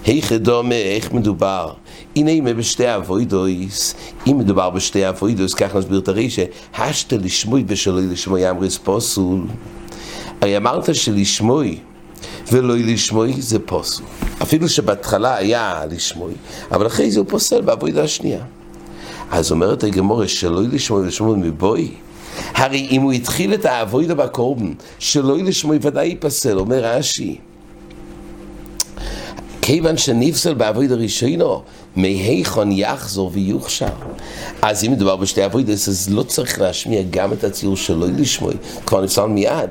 היכ 0.06 0.32
דומה, 0.32 0.76
איך 0.76 1.12
מדובר? 1.12 1.74
הנה 2.16 2.32
אם 2.32 2.48
בשתי 2.58 2.96
אבוידויס, 2.96 3.96
אם 4.28 4.38
מדובר 4.38 4.70
בשתי 4.70 5.10
אבוידויס, 5.10 5.54
כך 5.54 5.76
נסביר 5.76 6.00
את 6.00 6.08
הרישה, 6.08 6.44
השתה 6.78 7.18
לשמוי 7.18 7.64
ושלא 7.68 8.02
לשמוי 8.02 8.50
אמריס 8.50 8.78
פוסול. 8.78 9.42
הרי 10.42 10.58
אמרת 10.58 10.96
שלשמוי 10.96 11.80
ולא 12.52 12.76
לשמוי 12.78 13.34
זה 13.42 13.60
פוסול. 13.60 14.06
אפילו 14.42 14.70
שבהתחלה 14.70 15.36
היה 15.36 15.84
לשמוי, 15.92 16.34
אבל 16.72 16.88
אחרי 16.88 17.12
זה 17.12 17.20
הוא 17.20 17.28
פוסל 17.30 17.62
באבוידה 17.62 18.04
השנייה. 18.04 18.44
אז 19.32 19.52
אומרת 19.52 19.84
הגמורה 19.84 20.28
שלא 20.28 20.62
לשמוי 20.62 21.02
ולשמוי 21.02 21.38
מבואי, 21.38 21.92
הרי 22.54 22.88
אם 22.92 23.02
הוא 23.02 23.12
התחיל 23.12 23.54
את 23.54 23.66
האבוידה 23.66 24.16
בקורבן, 24.16 24.74
שלא 25.00 25.38
לשמוי 25.38 25.80
ודאי 25.82 26.08
ייפסל, 26.08 26.60
אומר 26.60 26.86
רש"י. 26.86 27.38
כיוון 29.62 29.98
שנפסל 29.98 30.54
באבוידה 30.54 30.96
ראשינו, 30.96 31.62
מהיכון 31.96 32.72
יחזור 32.72 33.32
ויוכשר. 33.34 33.86
אז 34.62 34.84
אם 34.84 34.92
מדובר 34.92 35.16
בשתי 35.16 35.46
אבוידס, 35.46 35.90
אז 35.90 36.10
לא 36.10 36.24
צריך 36.24 36.62
להשמיע 36.62 37.02
גם 37.10 37.34
את 37.34 37.44
הציור 37.44 37.78
שלא 37.78 38.08
לשמוי, 38.08 38.54
כבר 38.86 39.02
נפסל 39.02 39.26
מיד. 39.26 39.70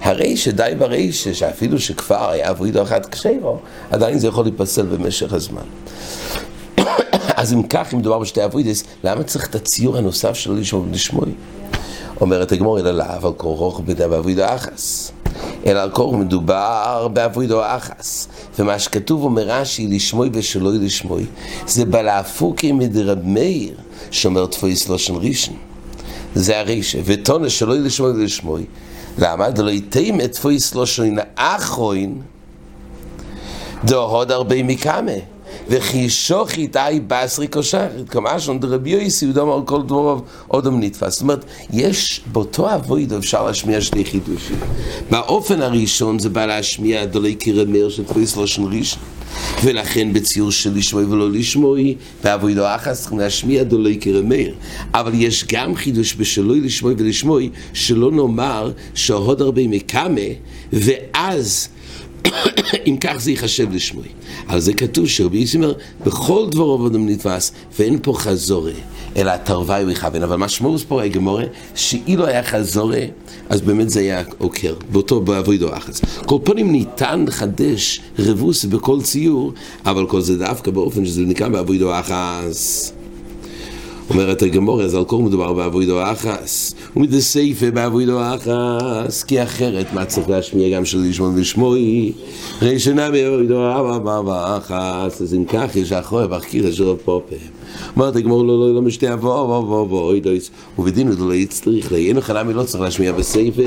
הרי 0.00 0.36
שדי 0.36 0.72
ברי 0.78 1.12
שאפילו 1.12 1.78
שכבר 1.78 2.30
היה 2.30 2.50
אבוידו 2.50 2.82
אחת 2.82 3.14
כשרו, 3.14 3.58
עדיין 3.90 4.18
זה 4.18 4.26
יכול 4.26 4.44
להיפסל 4.44 4.82
במשך 4.82 5.32
הזמן. 5.32 5.62
אז 7.40 7.52
אם 7.52 7.62
כך, 7.62 7.94
אם 7.94 7.98
מדובר 7.98 8.18
בשתי 8.18 8.44
אבוידס, 8.44 8.84
למה 9.04 9.22
צריך 9.22 9.48
את 9.48 9.54
הציור 9.54 9.96
הנוסף 9.96 10.34
שלא 10.34 10.56
לשמוי 10.56 10.88
ולשמוי? 10.88 11.32
אומרת 12.20 12.52
הגמור, 12.52 12.78
אלא 12.80 12.90
לאו 12.90 13.26
על 13.26 13.32
כורוך 13.36 13.80
באבוידו 13.80 14.42
אחס. 14.44 15.12
אלא 15.66 15.80
על 15.80 15.90
כורוך 15.90 16.14
מדובר 16.14 17.08
באבוידו 17.12 17.60
אחס. 17.64 18.28
ומה 18.58 18.78
שכתוב 18.78 19.24
אומר 19.24 19.42
רש"י, 19.46 19.86
לשמוי 19.86 20.30
ושלא 20.32 20.72
לשמוי, 20.72 21.26
זה 21.66 21.84
בלהפוקי 21.84 22.72
מדרב 22.72 23.18
מאיר, 23.24 23.74
שאומר 24.10 24.46
תפויס 24.46 24.88
לושן 24.88 25.14
ראשון. 25.16 25.54
זה 26.34 26.58
הרישה, 26.58 26.98
ותונה 27.04 27.50
שלא 27.50 27.74
לשמוי 27.74 28.10
ולשמוי. 28.10 28.64
למה? 29.18 29.50
דלא 29.50 29.70
יתאים 29.70 30.20
את 30.20 30.32
תפויס 30.32 30.74
לושן 30.74 31.14
אחרוין, 31.36 32.20
דהוד 33.84 34.32
הרבה 34.32 34.62
מקמה. 34.62 35.31
וכי 35.68 36.10
שוחית 36.10 36.76
אי 36.76 37.00
בסרי 37.06 37.48
כושרת, 37.48 38.08
כמה 38.08 38.40
שם 38.40 38.58
דרבי 38.58 38.90
יויסי 38.90 39.26
הוא 39.26 39.54
על 39.54 39.62
כל 39.64 39.82
דבורוב 39.82 40.22
אודם 40.50 40.80
נתפס. 40.80 41.12
זאת 41.12 41.22
אומרת, 41.22 41.44
יש 41.72 42.20
באותו 42.32 42.74
אבוידו 42.74 43.18
אפשר 43.18 43.46
להשמיע 43.46 43.80
שני 43.80 44.04
חידושים. 44.04 44.56
באופן 45.10 45.62
הראשון 45.62 46.18
זה 46.18 46.28
בא 46.28 46.46
להשמיע 46.46 47.04
דולי 47.04 47.34
קרמר 47.34 47.88
של 47.88 48.04
תפויס 48.04 48.36
לושן 48.36 48.62
ראשון. 48.62 49.02
ולכן 49.64 50.12
בציור 50.12 50.50
של 50.50 50.74
לשמוי 50.74 51.04
ולא 51.04 51.30
לשמוי, 51.30 51.94
באבוידו 52.24 52.62
אחס 52.66 53.00
צריכים 53.00 53.18
להשמיע 53.18 53.62
דולי 53.62 53.96
קרמר. 53.96 54.48
אבל 54.94 55.12
יש 55.14 55.44
גם 55.52 55.74
חידוש 55.74 56.14
בשלוי 56.14 56.60
לשמוי 56.60 56.94
ולשמוי, 56.98 57.50
שלא 57.72 58.10
נאמר 58.10 58.72
שהוד 58.94 59.42
הרבה 59.42 59.68
מקמה, 59.68 60.20
ואז 60.72 61.68
אם 62.86 62.96
כך 63.00 63.16
זה 63.16 63.30
ייחשב 63.30 63.72
לשמוי. 63.72 64.08
על 64.48 64.60
זה 64.60 64.72
כתוב 64.72 65.08
שרבי 65.08 65.38
יוסי 65.38 65.56
אומר, 65.56 65.72
בכל 66.06 66.46
דבור 66.50 66.74
עבודם 66.74 67.08
נתפס, 67.08 67.52
ואין 67.78 67.98
פה 68.02 68.14
חזורה, 68.14 68.72
אלא 69.16 69.36
תרווי 69.36 69.84
ויכוון. 69.84 70.22
אבל 70.22 70.36
מה 70.36 70.46
משמעות 70.46 70.80
פה 70.88 71.02
הגמורה, 71.02 71.44
שאילו 71.74 72.26
היה 72.26 72.42
חזורה, 72.42 73.00
אז 73.48 73.60
באמת 73.60 73.90
זה 73.90 74.00
היה 74.00 74.22
עוקר, 74.38 74.74
באותו 74.92 75.20
בעבודו 75.20 75.76
אחס. 75.76 76.00
כל 76.26 76.38
פנים 76.44 76.72
ניתן 76.72 77.24
לחדש 77.28 78.00
רבוס 78.18 78.64
בכל 78.64 79.00
ציור, 79.02 79.52
אבל 79.86 80.06
כל 80.06 80.20
זה 80.20 80.38
דווקא 80.38 80.70
באופן 80.70 81.06
שזה 81.06 81.22
נקרא 81.22 81.48
בעבודו 81.48 82.00
אחס. 82.00 82.92
אומרת 84.10 84.42
הגמור, 84.42 84.82
אז 84.82 84.94
על 84.94 85.04
כל 85.04 85.18
מדובר 85.18 85.52
באבוידו 85.52 86.02
אחס, 86.02 86.74
ומדסייפה 86.96 87.70
באבוידו 87.70 88.18
אחס, 88.20 89.22
כי 89.22 89.42
אחרת 89.42 89.86
מה 89.92 90.04
צריך 90.04 90.28
להשמיע 90.28 90.76
גם 90.76 90.84
של 90.84 90.98
לשמוע 90.98 91.28
ולשמועי, 91.28 92.12
ראשונה 92.62 93.10
באבוידו 93.10 93.68
אחס, 94.56 95.22
אז 95.22 95.34
אם 95.34 95.44
כך 95.44 95.76
יש 95.76 95.92
אחורה 95.92 96.26
בחקירה 96.26 96.72
של 96.72 96.90
הפופם. 96.90 97.62
אומרת 97.96 98.16
הגמור 98.16 98.44
לא 98.44 98.60
לא 98.60 98.74
לא 98.74 98.82
משתי 98.82 99.12
אבו 99.12 99.44
אבו 99.44 99.58
אבו 99.58 99.82
אבו 99.82 100.00
אוי 100.00 100.20
דויס 100.20 100.50
ובדין 100.78 101.08
לו 101.08 101.28
לא 101.28 101.34
יצטריך 101.34 101.92
לי 101.92 102.08
אין 102.08 102.20
חלמי 102.20 102.52
לא 102.54 102.62
צריך 102.62 102.82
להשמיע 102.82 103.12
בסייפה 103.12 103.62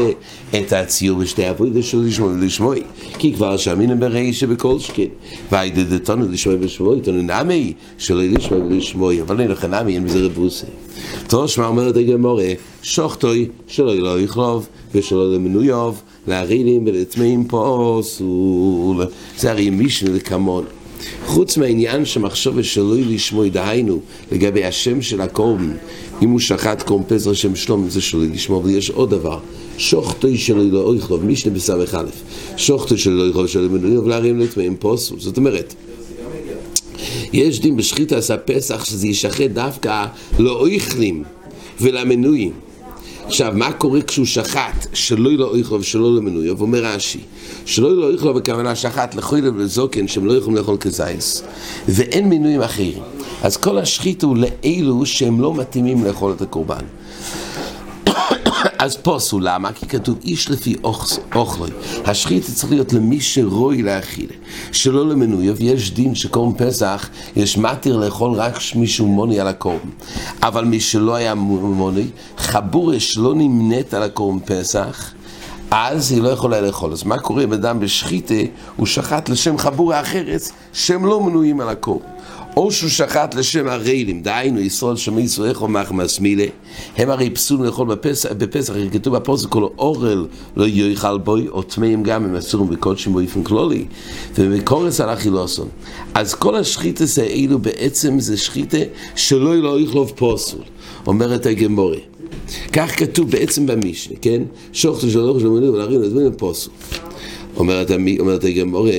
את 0.50 0.74
הציור 0.74 1.20
בשתי 1.20 1.50
אבו 1.50 1.74
זה 1.74 1.84
של 1.84 1.98
לשמוע 1.98 2.30
ולשמוע 2.30 2.76
כי 3.18 3.34
כבר 3.34 3.58
שאמינם 3.58 4.00
בראי 4.00 4.34
שבכל 4.34 4.80
שקין 4.80 5.08
והידדתנו 5.52 6.28
לשמוע 6.32 6.56
ולשמוע 6.60 6.96
תנו 7.04 7.22
נמי 7.22 7.74
שלא 7.98 8.24
לשמוע 8.24 8.60
ולשמוע 8.60 9.14
אבל 9.22 9.42
אין 9.42 9.52
נמי 9.70 9.96
אין 9.96 10.06
בזה 10.06 10.30
רבוסי 10.38 10.66
תושמע 11.28 11.68
אומרת 11.68 11.98
הגמור 11.98 12.40
שוכתוי 12.82 13.48
שלא 13.68 13.96
לא 13.96 14.22
יכלוב 14.22 14.68
ושלא 14.94 15.34
למנויוב 15.34 16.02
להרינים 16.28 16.88
ולטמאים 16.88 17.48
פוסול 17.48 19.06
זה 19.38 19.52
הרי 19.52 19.70
מישנה 19.70 20.10
לקמון 20.10 20.66
חוץ 21.26 21.58
מהעניין 21.58 22.06
שמחשוב 22.06 22.62
שלוי 22.62 23.04
לשמוע, 23.04 23.48
דהיינו, 23.48 24.00
לגבי 24.32 24.66
השם 24.66 25.02
של 25.02 25.22
הקורבן, 25.22 25.72
אם 26.22 26.30
הוא 26.30 26.40
שחט 26.40 26.82
קורבן 26.82 27.04
פסח 27.08 27.34
שם 27.34 27.56
שלום, 27.56 27.90
זה 27.90 28.02
שלוי 28.02 28.30
לשמוע, 28.30 28.60
אבל 28.60 28.70
יש 28.70 28.90
עוד 28.90 29.10
דבר, 29.10 29.40
שוחטוי 29.78 30.38
שלוי 30.38 30.72
לא 30.72 30.82
אויכלוב, 30.82 31.26
משנה 31.26 31.54
א', 31.94 32.06
שוחטוי 32.58 32.98
שלוי 32.98 33.18
לא 33.18 33.24
אויכלוב 33.24 33.48
שלוי 33.48 33.68
מנויים, 33.68 34.10
להרים 34.10 34.40
לטמאים 34.40 34.76
פוסו, 34.80 35.16
זאת 35.20 35.38
אומרת, 35.38 35.74
יש 37.34 37.60
דין 37.60 37.78
בשחיטה 37.78 38.18
עשה 38.18 38.38
פסח 38.38 38.84
שזה 38.84 39.08
ישחט 39.08 39.50
דווקא 39.54 40.06
לאויכלים 40.40 41.24
ולמנויים 41.82 42.52
עכשיו, 43.28 43.54
מה 43.56 43.72
קורה 43.72 44.02
כשהוא 44.02 44.26
שחט 44.26 44.88
שלא 44.94 45.30
יהיה 45.30 45.40
לו 45.40 45.56
איכלו 45.56 45.80
ושלא 45.80 46.16
למנוי? 46.16 46.52
ואומר 46.52 46.86
רש"י, 46.86 47.20
שלא 47.66 47.88
יהיה 47.88 47.98
לו 47.98 48.12
איכלו 48.12 48.34
בכוונה 48.34 48.76
שחט 48.76 49.16
לחוילה 49.16 49.50
ולזוקן 49.50 50.08
שהם 50.08 50.26
לא 50.26 50.34
יכולים 50.34 50.58
לאכול 50.58 50.78
כזייס, 50.78 51.44
ואין 51.88 52.30
מינויים 52.30 52.62
אחרים. 52.62 53.00
אז 53.44 53.58
כל 53.58 53.78
השחית 53.78 54.24
הוא 54.24 54.38
לאלו 54.38 55.06
שהם 55.06 55.42
לא 55.42 55.54
מתאימים 55.54 56.06
לאכול 56.06 56.32
את 56.32 56.42
הקורבן. 56.42 56.84
אז 58.80 58.98
פוסו, 58.98 59.40
למה? 59.40 59.72
כי 59.72 59.86
כתוב 59.88 60.18
איש 60.24 60.52
לפי 60.52 60.76
אוכלוי. 61.36 61.70
השחית 62.06 62.44
צריך 62.44 62.72
להיות 62.72 62.94
למי 62.94 63.22
שרוי 63.22 63.82
לאכילה, 63.82 64.34
שלא 64.72 65.10
למנויו, 65.10 65.56
יש 65.60 65.92
דין 65.92 66.16
שקורם 66.16 66.54
פסח, 66.58 67.10
יש 67.36 67.58
מתיר 67.58 67.98
לאכול 67.98 68.32
רק 68.32 68.56
מישהו 68.76 69.08
מוני 69.08 69.40
על 69.40 69.48
הקורם. 69.48 69.90
אבל 70.44 70.66
מי 70.66 70.80
שלא 70.80 71.16
היה 71.16 71.36
מוני, 71.36 72.08
חבורה 72.38 73.00
שלא 73.00 73.34
נמנית 73.36 73.94
על 73.94 74.04
הקורם 74.04 74.40
פסח, 74.40 75.12
אז 75.72 76.12
היא 76.12 76.22
לא 76.22 76.30
יכולה 76.30 76.62
לאכול. 76.62 76.92
אז 76.92 77.04
מה 77.04 77.20
קורה 77.20 77.44
אם 77.44 77.54
אדם 77.54 77.80
בשחיתה, 77.80 78.34
הוא 78.76 78.86
שחט 78.86 79.30
לשם 79.30 79.58
חבורה 79.58 80.02
אחרת, 80.02 80.42
שהם 80.74 81.06
לא 81.06 81.24
מנויים 81.24 81.62
על 81.62 81.70
הקורם. 81.70 82.15
או 82.58 82.72
שהוא 82.72 82.90
שחט 82.90 83.36
לשם 83.36 83.68
הרעילים, 83.68 84.22
דהיינו 84.22 84.60
ישראל 84.60 84.96
שמי 84.96 85.22
ישראל 85.22 85.50
איך 85.50 85.62
אומר 85.62 85.84
מילה, 86.22 86.46
הם 86.98 87.10
הרי 87.10 87.30
פסולים 87.30 87.66
לאכול 87.66 87.88
בפסח, 87.88 88.32
בפסח, 88.32 88.74
כתוב 88.92 89.16
בפוסק 89.16 89.50
כל 89.50 89.68
אורל 89.78 90.28
לא 90.56 90.68
יאכל 90.68 91.18
בוי, 91.18 91.48
או 91.48 91.64
טמאים 91.64 92.04
גם 92.04 92.26
הם 92.26 92.36
אסורים 92.36 92.70
בקודשים 92.70 93.14
באופן 93.14 93.44
כלולי, 93.44 93.86
ובקורס 94.36 95.02
על 95.02 95.10
החילוסון. 95.10 95.68
אז 96.14 96.34
כל 96.34 96.56
השחיטה 96.56 97.04
האלו 97.22 97.60
בעצם 97.60 98.20
זה 98.20 98.38
שחיטה 98.38 98.78
שלא 99.16 99.56
לא 99.56 99.80
יכלוב 99.80 100.12
פוסול, 100.16 100.62
אומרת 101.08 101.46
הגמורה. 101.46 101.98
כך 102.74 103.00
כתוב 103.00 103.32
בעצם 103.32 103.66
במשנה, 103.66 104.16
כן? 104.22 104.42
שוחטו 104.74 105.10
של 105.10 105.20
אוכל 105.20 105.40
של 105.40 105.48
מוני 105.48 105.70
ולהרים 105.70 106.02
לזמן 106.02 106.32
פוסול. 106.38 106.74
אומרת 107.58 108.44
הגמורה 108.44 108.92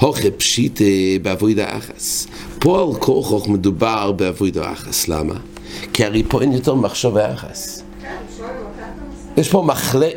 הוכה 0.00 0.30
פשיט 0.30 0.80
באבוידה 1.22 1.76
אחס. 1.76 2.26
פה 2.58 2.80
על 2.82 3.00
כוכוך 3.00 3.48
מדובר 3.48 4.12
באבוידה 4.12 4.72
אחס, 4.72 5.08
למה? 5.08 5.34
כי 5.92 6.04
הרי 6.04 6.22
פה 6.28 6.42
אין 6.42 6.52
יותר 6.52 6.74
מחשבה 6.74 7.34
אחס. 7.34 7.82
יש 9.36 9.48
פה 9.48 9.62
מחלה, 9.66 10.08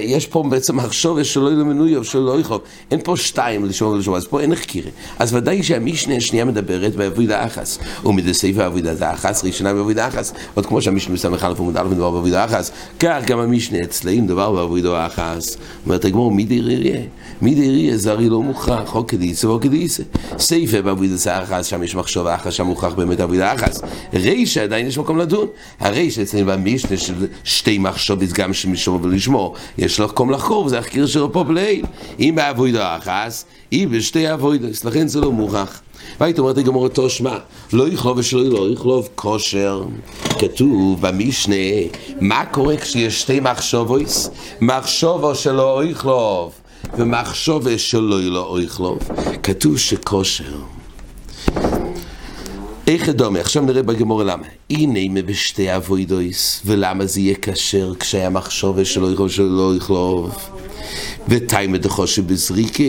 יש 0.00 0.26
פה 0.26 0.44
בעצם 0.50 0.76
מחשוב 0.76 1.22
שלא 1.22 1.48
יהיה 1.48 1.64
מנוי 1.64 1.96
או 1.96 2.04
שלא 2.04 2.40
יכלוב. 2.40 2.60
אין 2.90 3.00
פה 3.04 3.16
שתיים 3.16 3.64
לשמוע 3.64 3.92
ולשמוע, 3.92 4.16
אז 4.16 4.26
פה 4.26 4.40
אין 4.40 4.54
חקירה. 4.54 4.90
אז 5.18 5.34
ודאי 5.34 5.62
שהמשנה 5.62 6.16
השנייה 6.16 6.44
מדברת 6.44 6.96
בעבודה 6.96 7.46
אחס. 7.46 7.78
ומדסעיף 8.04 8.58
העבודה 8.58 9.12
אחס, 9.12 9.44
ראשונה 9.44 9.74
בעבודה 9.74 10.08
אחס. 10.08 10.32
עוד 10.54 10.66
כמו 10.66 10.82
שהמשנה 10.82 11.14
מסמך 11.14 11.44
א' 11.44 11.54
עמוד 11.58 11.76
א' 11.76 11.82
מדובר 11.82 12.10
בעבודה 12.10 12.44
אחס, 12.44 12.70
כך 13.00 13.18
גם 13.26 13.38
המשנה 13.38 13.78
אצלם 13.82 14.24
מדובר 14.24 14.52
בעבודה 14.52 15.06
אחס. 15.06 15.56
אומרת 15.86 16.04
הגמור, 16.04 16.30
מי 16.30 16.44
דיריה? 16.44 17.00
מי 17.42 17.54
דיריה 17.54 17.96
זה 17.96 18.10
הרי 18.10 18.28
לא 18.28 18.42
מוכרח, 18.42 18.94
או 18.94 19.06
כדיסה 19.06 19.48
או 19.48 19.60
כדיסה. 19.60 20.02
סעיפה 20.38 20.82
בעבודה 20.82 21.42
אחס, 21.42 21.66
שם 21.66 21.82
יש 21.82 21.94
מחשוב 21.94 22.26
אחס, 22.26 22.52
שם 22.52 22.66
מוכרח 22.66 22.94
באמת 22.94 23.20
עבודה 23.20 23.54
אחס. 23.54 23.80
רישה 24.14 24.62
עדיין 24.62 24.86
יש 24.86 24.98
מקום 24.98 25.18
לדון. 25.18 25.46
הרישה 25.80 26.22
אצלנו 26.22 26.46
במשנה 26.46 26.96
של 26.96 27.14
שתי 27.44 27.78
מחשובת 27.78 28.32
גם 28.32 28.52
שמשמור 28.62 28.98
ולשמור, 29.02 29.54
יש 29.78 30.00
לך 30.00 30.10
קום 30.10 30.30
לחקור, 30.30 30.64
וזה 30.64 30.78
החקיר 30.78 31.06
שלו 31.06 31.32
פה 31.32 31.44
בליל. 31.44 31.84
אם 32.20 32.32
באבוידו 32.36 32.78
אחס, 32.82 33.44
היא 33.70 33.88
בשתי 33.88 34.32
אבוידוס, 34.32 34.84
לכן 34.84 35.08
זה 35.08 35.20
לא 35.20 35.32
מוכח. 35.32 35.80
והיית 36.20 36.38
אומרת 36.38 36.56
לגמור 36.56 36.82
אותו 36.82 37.10
שמע, 37.10 37.36
לא 37.72 37.88
יכלוב 37.88 38.18
ושלא 38.18 38.44
לא 38.44 38.72
יכלוב 38.72 39.08
כושר. 39.14 39.84
כתוב 40.38 41.00
במשנה, 41.00 41.54
מה 42.20 42.46
קורה 42.46 42.76
כשיש 42.76 43.20
שתי 43.20 43.40
מחשבויס? 43.40 44.30
מחשבו 44.60 45.34
שלא 45.34 45.82
יכלוב 45.84 46.52
ומחשבו 46.98 47.78
שלא 47.78 48.20
לא 48.20 48.58
יכלוב. 48.62 48.98
כתוב 49.42 49.78
שכושר. 49.78 50.77
איך 52.88 53.08
דומה? 53.08 53.40
עכשיו 53.40 53.62
נראה 53.62 53.82
בגמור 53.82 54.22
למה. 54.22 54.46
הנה 54.70 55.22
בשתי 55.22 55.76
אבוידויס, 55.76 56.62
ולמה 56.66 57.06
זה 57.06 57.20
יהיה 57.20 57.34
כשר 57.42 57.92
כשהיה 58.00 58.30
מחשוב 58.30 58.84
שלא 58.84 59.12
יכלוב 59.12 59.30
שלא 59.30 59.76
יכלוב? 59.76 60.36
ותיימא 61.28 61.78
דחושי 61.78 62.22
בזריקה. 62.22 62.82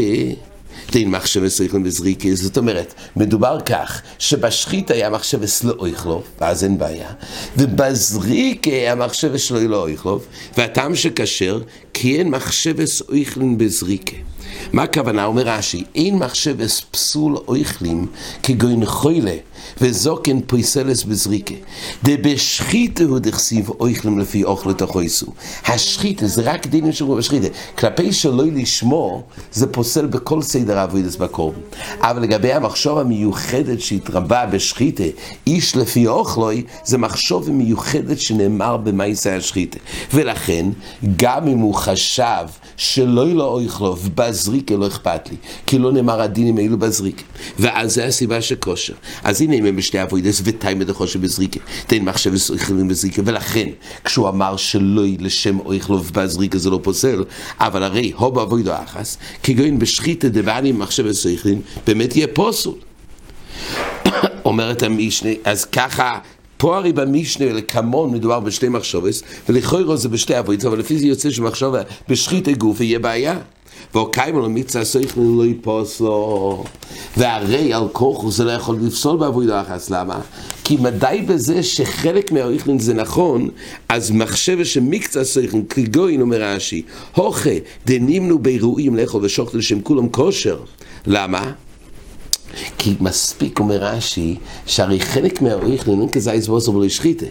דין 0.92 1.12
מחשבס 1.12 1.62
איכלם 1.62 1.84
בזריקה, 1.84 2.28
זאת 2.34 2.58
אומרת, 2.58 2.94
מדובר 3.16 3.60
כך, 3.66 4.02
שבשחית 4.20 4.92
היה 4.92 5.10
מחשבס 5.10 5.64
לא 5.64 5.86
איכלוב, 5.86 6.24
ואז 6.42 6.64
אין 6.64 6.78
בעיה, 6.78 7.10
ובזריקה 7.58 8.72
היה 8.72 8.96
מחשבס 8.96 9.52
לא 9.52 9.88
איכלוב, 9.88 10.26
והטעם 10.58 10.96
שכשר, 10.96 11.60
כי 12.02 12.18
אין 12.18 12.30
מחשבס 12.30 13.02
איכלם 13.14 13.58
בזריקה. 13.58 14.16
מה 14.74 14.84
הכוונה? 14.84 15.26
אומר 15.26 15.42
רש"י, 15.46 15.84
אין 15.96 16.16
מחשבס 16.16 16.82
פסול 16.92 17.38
איכלים 17.56 18.08
כגוין 18.44 18.86
חוילה 18.86 19.36
וזוקן 19.82 20.40
פויסלס 20.42 21.04
בזריקה. 21.04 21.54
דבשחיתה 22.04 23.04
הוא 23.04 23.20
דכסיב 23.20 23.70
אויכלים 23.70 24.20
לפי 24.20 24.44
אוכלת 24.44 24.82
החויסו. 24.82 25.26
השחיתה 25.66 26.28
זה 26.28 26.42
רק 26.42 26.68
דינים 26.68 26.92
שקוראים 26.92 27.18
בשחיתה. 27.18 27.48
כלפי 27.78 28.14
שלא 28.14 28.44
לשמור, 28.46 29.24
זה 29.52 29.68
פוסל 29.68 30.06
בכל 30.06 30.42
סדר 30.42 30.84
אבוידס 30.84 31.16
בקורבן. 31.16 31.60
אבל 32.02 32.22
לגבי 32.22 32.54
המחשוב 32.54 32.98
המיוחדת 32.98 33.82
שהתרבה 33.82 34.46
בשחיתה, 34.46 35.04
איש 35.48 35.76
לפי 35.76 36.08
אוכלוי, 36.08 36.64
זה 36.86 36.98
מחשוב 36.98 37.52
מיוחדת 37.52 38.20
שנאמר 38.20 38.78
במאיסי 38.78 39.30
השחיתה. 39.30 39.78
ולכן, 40.14 40.66
גם 41.18 41.48
אם 41.48 41.58
הוא 41.58 41.76
חשב 41.92 42.46
שלא 42.78 43.28
לא 43.28 43.44
אויכלוב, 43.44 44.10
בזריקה 44.16 44.76
לא 44.76 44.88
אכפת 44.88 45.30
לי, 45.30 45.36
כי 45.66 45.80
לא 45.80 45.92
נאמר 45.92 46.22
הדינים 46.22 46.58
האלו 46.58 46.78
בזריקה. 46.78 47.24
ואז 47.60 47.94
זה 47.94 48.06
הסיבה 48.06 48.42
של 48.42 48.56
כושר. 48.56 48.94
אז 49.24 49.42
הנה 49.42 49.56
אם 49.56 49.76
בשתי 49.76 50.04
אבוידס 50.04 50.42
ותיימא 50.44 50.84
דחושב 50.84 51.22
בזריקה, 51.22 51.60
תן 51.88 52.02
מחשב 52.02 52.34
אויכלים 52.50 52.88
בזריקה, 52.88 53.22
ולכן 53.26 53.70
כשהוא 54.04 54.30
אמר 54.30 54.58
שלא 54.58 55.04
לשם 55.20 55.60
אויכלוב 55.60 56.12
בזריקה 56.14 56.58
זה 56.58 56.70
לא 56.70 56.80
פוסל, 56.84 57.24
אבל 57.60 57.84
הרי 57.84 58.12
הו 58.16 58.32
באבוידו 58.32 58.72
אחס, 58.84 59.18
כגוין 59.44 59.80
בשחיתא 59.80 60.28
דבעני 60.28 60.72
מחשב 60.72 61.06
אויכלים, 61.26 61.62
באמת 61.88 62.16
יהיה 62.16 62.28
פוסול. 62.28 62.76
אומרת 64.46 64.84
המשנה, 64.84 65.30
אז 65.44 65.66
ככה 65.66 66.20
פה 66.60 66.78
הרי 66.78 66.94
במשנה 66.94 67.54
לכמון 67.54 68.12
מדובר 68.12 68.40
בשתי 68.40 68.70
מחשובס, 68.70 69.24
ולכאורה 69.50 69.96
זה 69.96 70.10
בשתי 70.10 70.40
אבוידס, 70.40 70.66
אבל 70.66 70.80
לפי 70.80 71.00
זה 71.00 71.08
יוצא 71.08 71.32
שמחשבה 71.32 71.82
בשחית 72.10 72.58
גוף 72.58 72.82
יהיה 72.82 73.00
בעיה. 73.00 73.40
ואוקיימו 73.94 74.42
למיצה 74.42 74.86
סייכלין 74.86 75.38
לא 75.38 75.46
יפוס 75.46 76.02
לו. 76.02 76.64
והרי 77.18 77.74
על 77.74 77.88
כוחו 77.92 78.32
זה 78.32 78.44
לא 78.44 78.52
יכול 78.52 78.78
לפסול 78.82 79.18
בעבודה 79.18 79.62
אחת, 79.62 79.90
למה? 79.90 80.20
כי 80.64 80.78
מדי 80.78 81.24
בזה 81.28 81.64
שחלק 81.64 82.32
מהאיכלין 82.32 82.80
זה 82.80 82.94
נכון, 82.94 83.50
אז 83.90 84.12
מחשבה 84.12 84.66
שמקצה 84.66 85.24
סייכלין, 85.24 85.66
כגוין 85.70 86.22
אומר 86.22 86.44
רש"י, 86.44 86.82
הוכה 87.16 87.50
דנימנו 87.86 88.40
באירועים 88.40 88.96
לאכול 88.96 89.26
ושוחט 89.26 89.54
לשם 89.54 89.82
כולם 89.82 90.10
כושר. 90.10 90.60
למה? 91.08 91.52
כי 92.78 92.96
מספיק, 93.00 93.60
אומר 93.60 93.78
רש"י, 93.84 94.36
שהרי 94.66 95.00
חלק 95.00 95.42
מהאויך 95.42 95.88
לנון 95.88 96.10
כזייס 96.10 96.48
בוסר 96.48 96.72
ולא 96.72 96.86
השחיתה. 96.86 97.26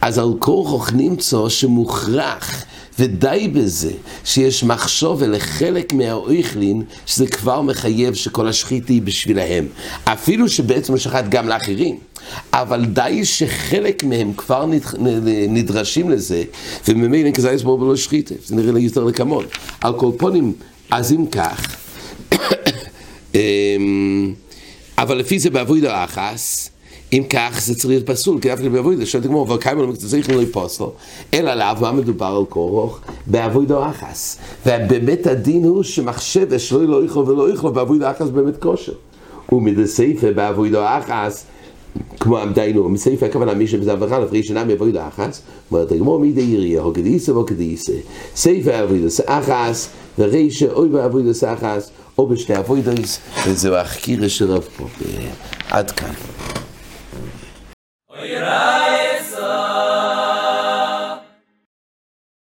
אז 0.00 0.18
על 0.18 0.32
כורחוך 0.38 0.92
נמצא 0.92 1.48
שמוכרח 1.48 2.64
ודי 2.98 3.50
בזה 3.52 3.92
שיש 4.24 4.64
מחשוב 4.64 5.22
לחלק 5.22 5.92
מהאויכלין 5.92 6.82
שזה 7.06 7.26
כבר 7.26 7.62
מחייב 7.62 8.14
שכל 8.14 8.48
השחיתה 8.48 8.92
היא 8.92 9.02
בשבילהם. 9.02 9.66
אפילו 10.04 10.48
שבעצם 10.48 10.98
שחט 10.98 11.24
גם 11.28 11.48
לאחרים. 11.48 11.98
אבל 12.52 12.84
די 12.84 13.24
שחלק 13.24 14.04
מהם 14.04 14.32
כבר 14.32 14.66
נדרשים 15.48 16.10
לזה 16.10 16.44
וממילא 16.88 17.30
כזה 17.30 17.52
יש 17.52 17.62
בו 17.62 17.78
ולא 17.80 17.96
שחיתה 17.96 18.34
זה 18.44 18.56
נראה 18.56 18.72
לי 18.72 18.80
יותר 18.80 19.04
לקמון 19.04 19.44
על 19.80 19.98
כל 19.98 20.10
פונים 20.18 20.52
אז 20.90 21.12
אם 21.12 21.26
כך 21.26 21.76
אמ, 23.34 24.34
אבל 24.98 25.16
לפי 25.16 25.38
זה 25.38 25.50
בעבוד 25.50 25.84
האחס 25.84 26.70
אם 27.12 27.22
כך 27.30 27.60
זה 27.62 27.74
צריך 27.74 28.02
פסול, 28.04 28.40
כי 28.40 28.48
דווקא 28.48 28.68
בעבודה, 28.68 29.06
שואלת 29.06 29.24
הגמור, 29.24 29.46
אבל 29.46 29.58
כמה 29.60 29.82
לא 29.82 29.92
צריך 29.92 30.30
לא 30.30 30.42
לפוסל, 30.42 30.84
אלא 31.34 31.50
עליו 31.50 31.76
מה 31.80 31.92
מדובר 31.92 32.26
על 32.26 32.44
כורוך? 32.48 33.00
בעבודה 33.26 33.90
אחס. 33.90 34.38
ובאמת 34.66 35.26
הדין 35.26 35.64
הוא 35.64 35.82
שמחשב 35.82 36.58
שלא 36.58 36.84
לא 36.84 37.04
יכלו 37.04 37.26
ולא 37.26 37.52
יכלו 37.52 37.72
בעבודה 37.72 38.10
אחס 38.10 38.28
באמת 38.28 38.56
כושר. 38.62 38.92
ומדסייפה 39.52 40.30
בעבודה 40.32 40.98
אחס, 40.98 41.44
כמו 42.20 42.38
דיינו, 42.54 42.88
מסייפה 42.88 43.26
הכוונה 43.26 43.54
מי 43.54 43.66
שבזה 43.66 43.92
אברכה 43.92 44.18
לפרי 44.18 44.42
שנה 44.42 44.64
מעבודה 44.64 45.08
אחס, 45.08 45.42
אומרת 45.70 45.92
הגמור 45.92 46.18
מידי 46.18 46.40
עירייה, 46.40 46.82
או 46.82 46.92
כדיסה 46.92 47.32
או 47.32 47.46
כדיסה, 47.46 47.92
סייפה 48.36 48.74
עבודה 48.74 49.06
אחס, 49.26 49.88
ורישה 50.18 50.72
אוי 50.72 50.88
בעבודה 50.88 51.30
אחס, 51.52 51.90
או 52.18 52.26
בשתי 52.26 52.58
אבוידויס, 52.58 53.20
וזהו 53.46 53.74
החקירה 53.74 54.28
של 54.28 54.50
רב 54.52 54.62
פופר. 54.62 55.04
עד 55.70 55.90
כאן. 55.90 56.12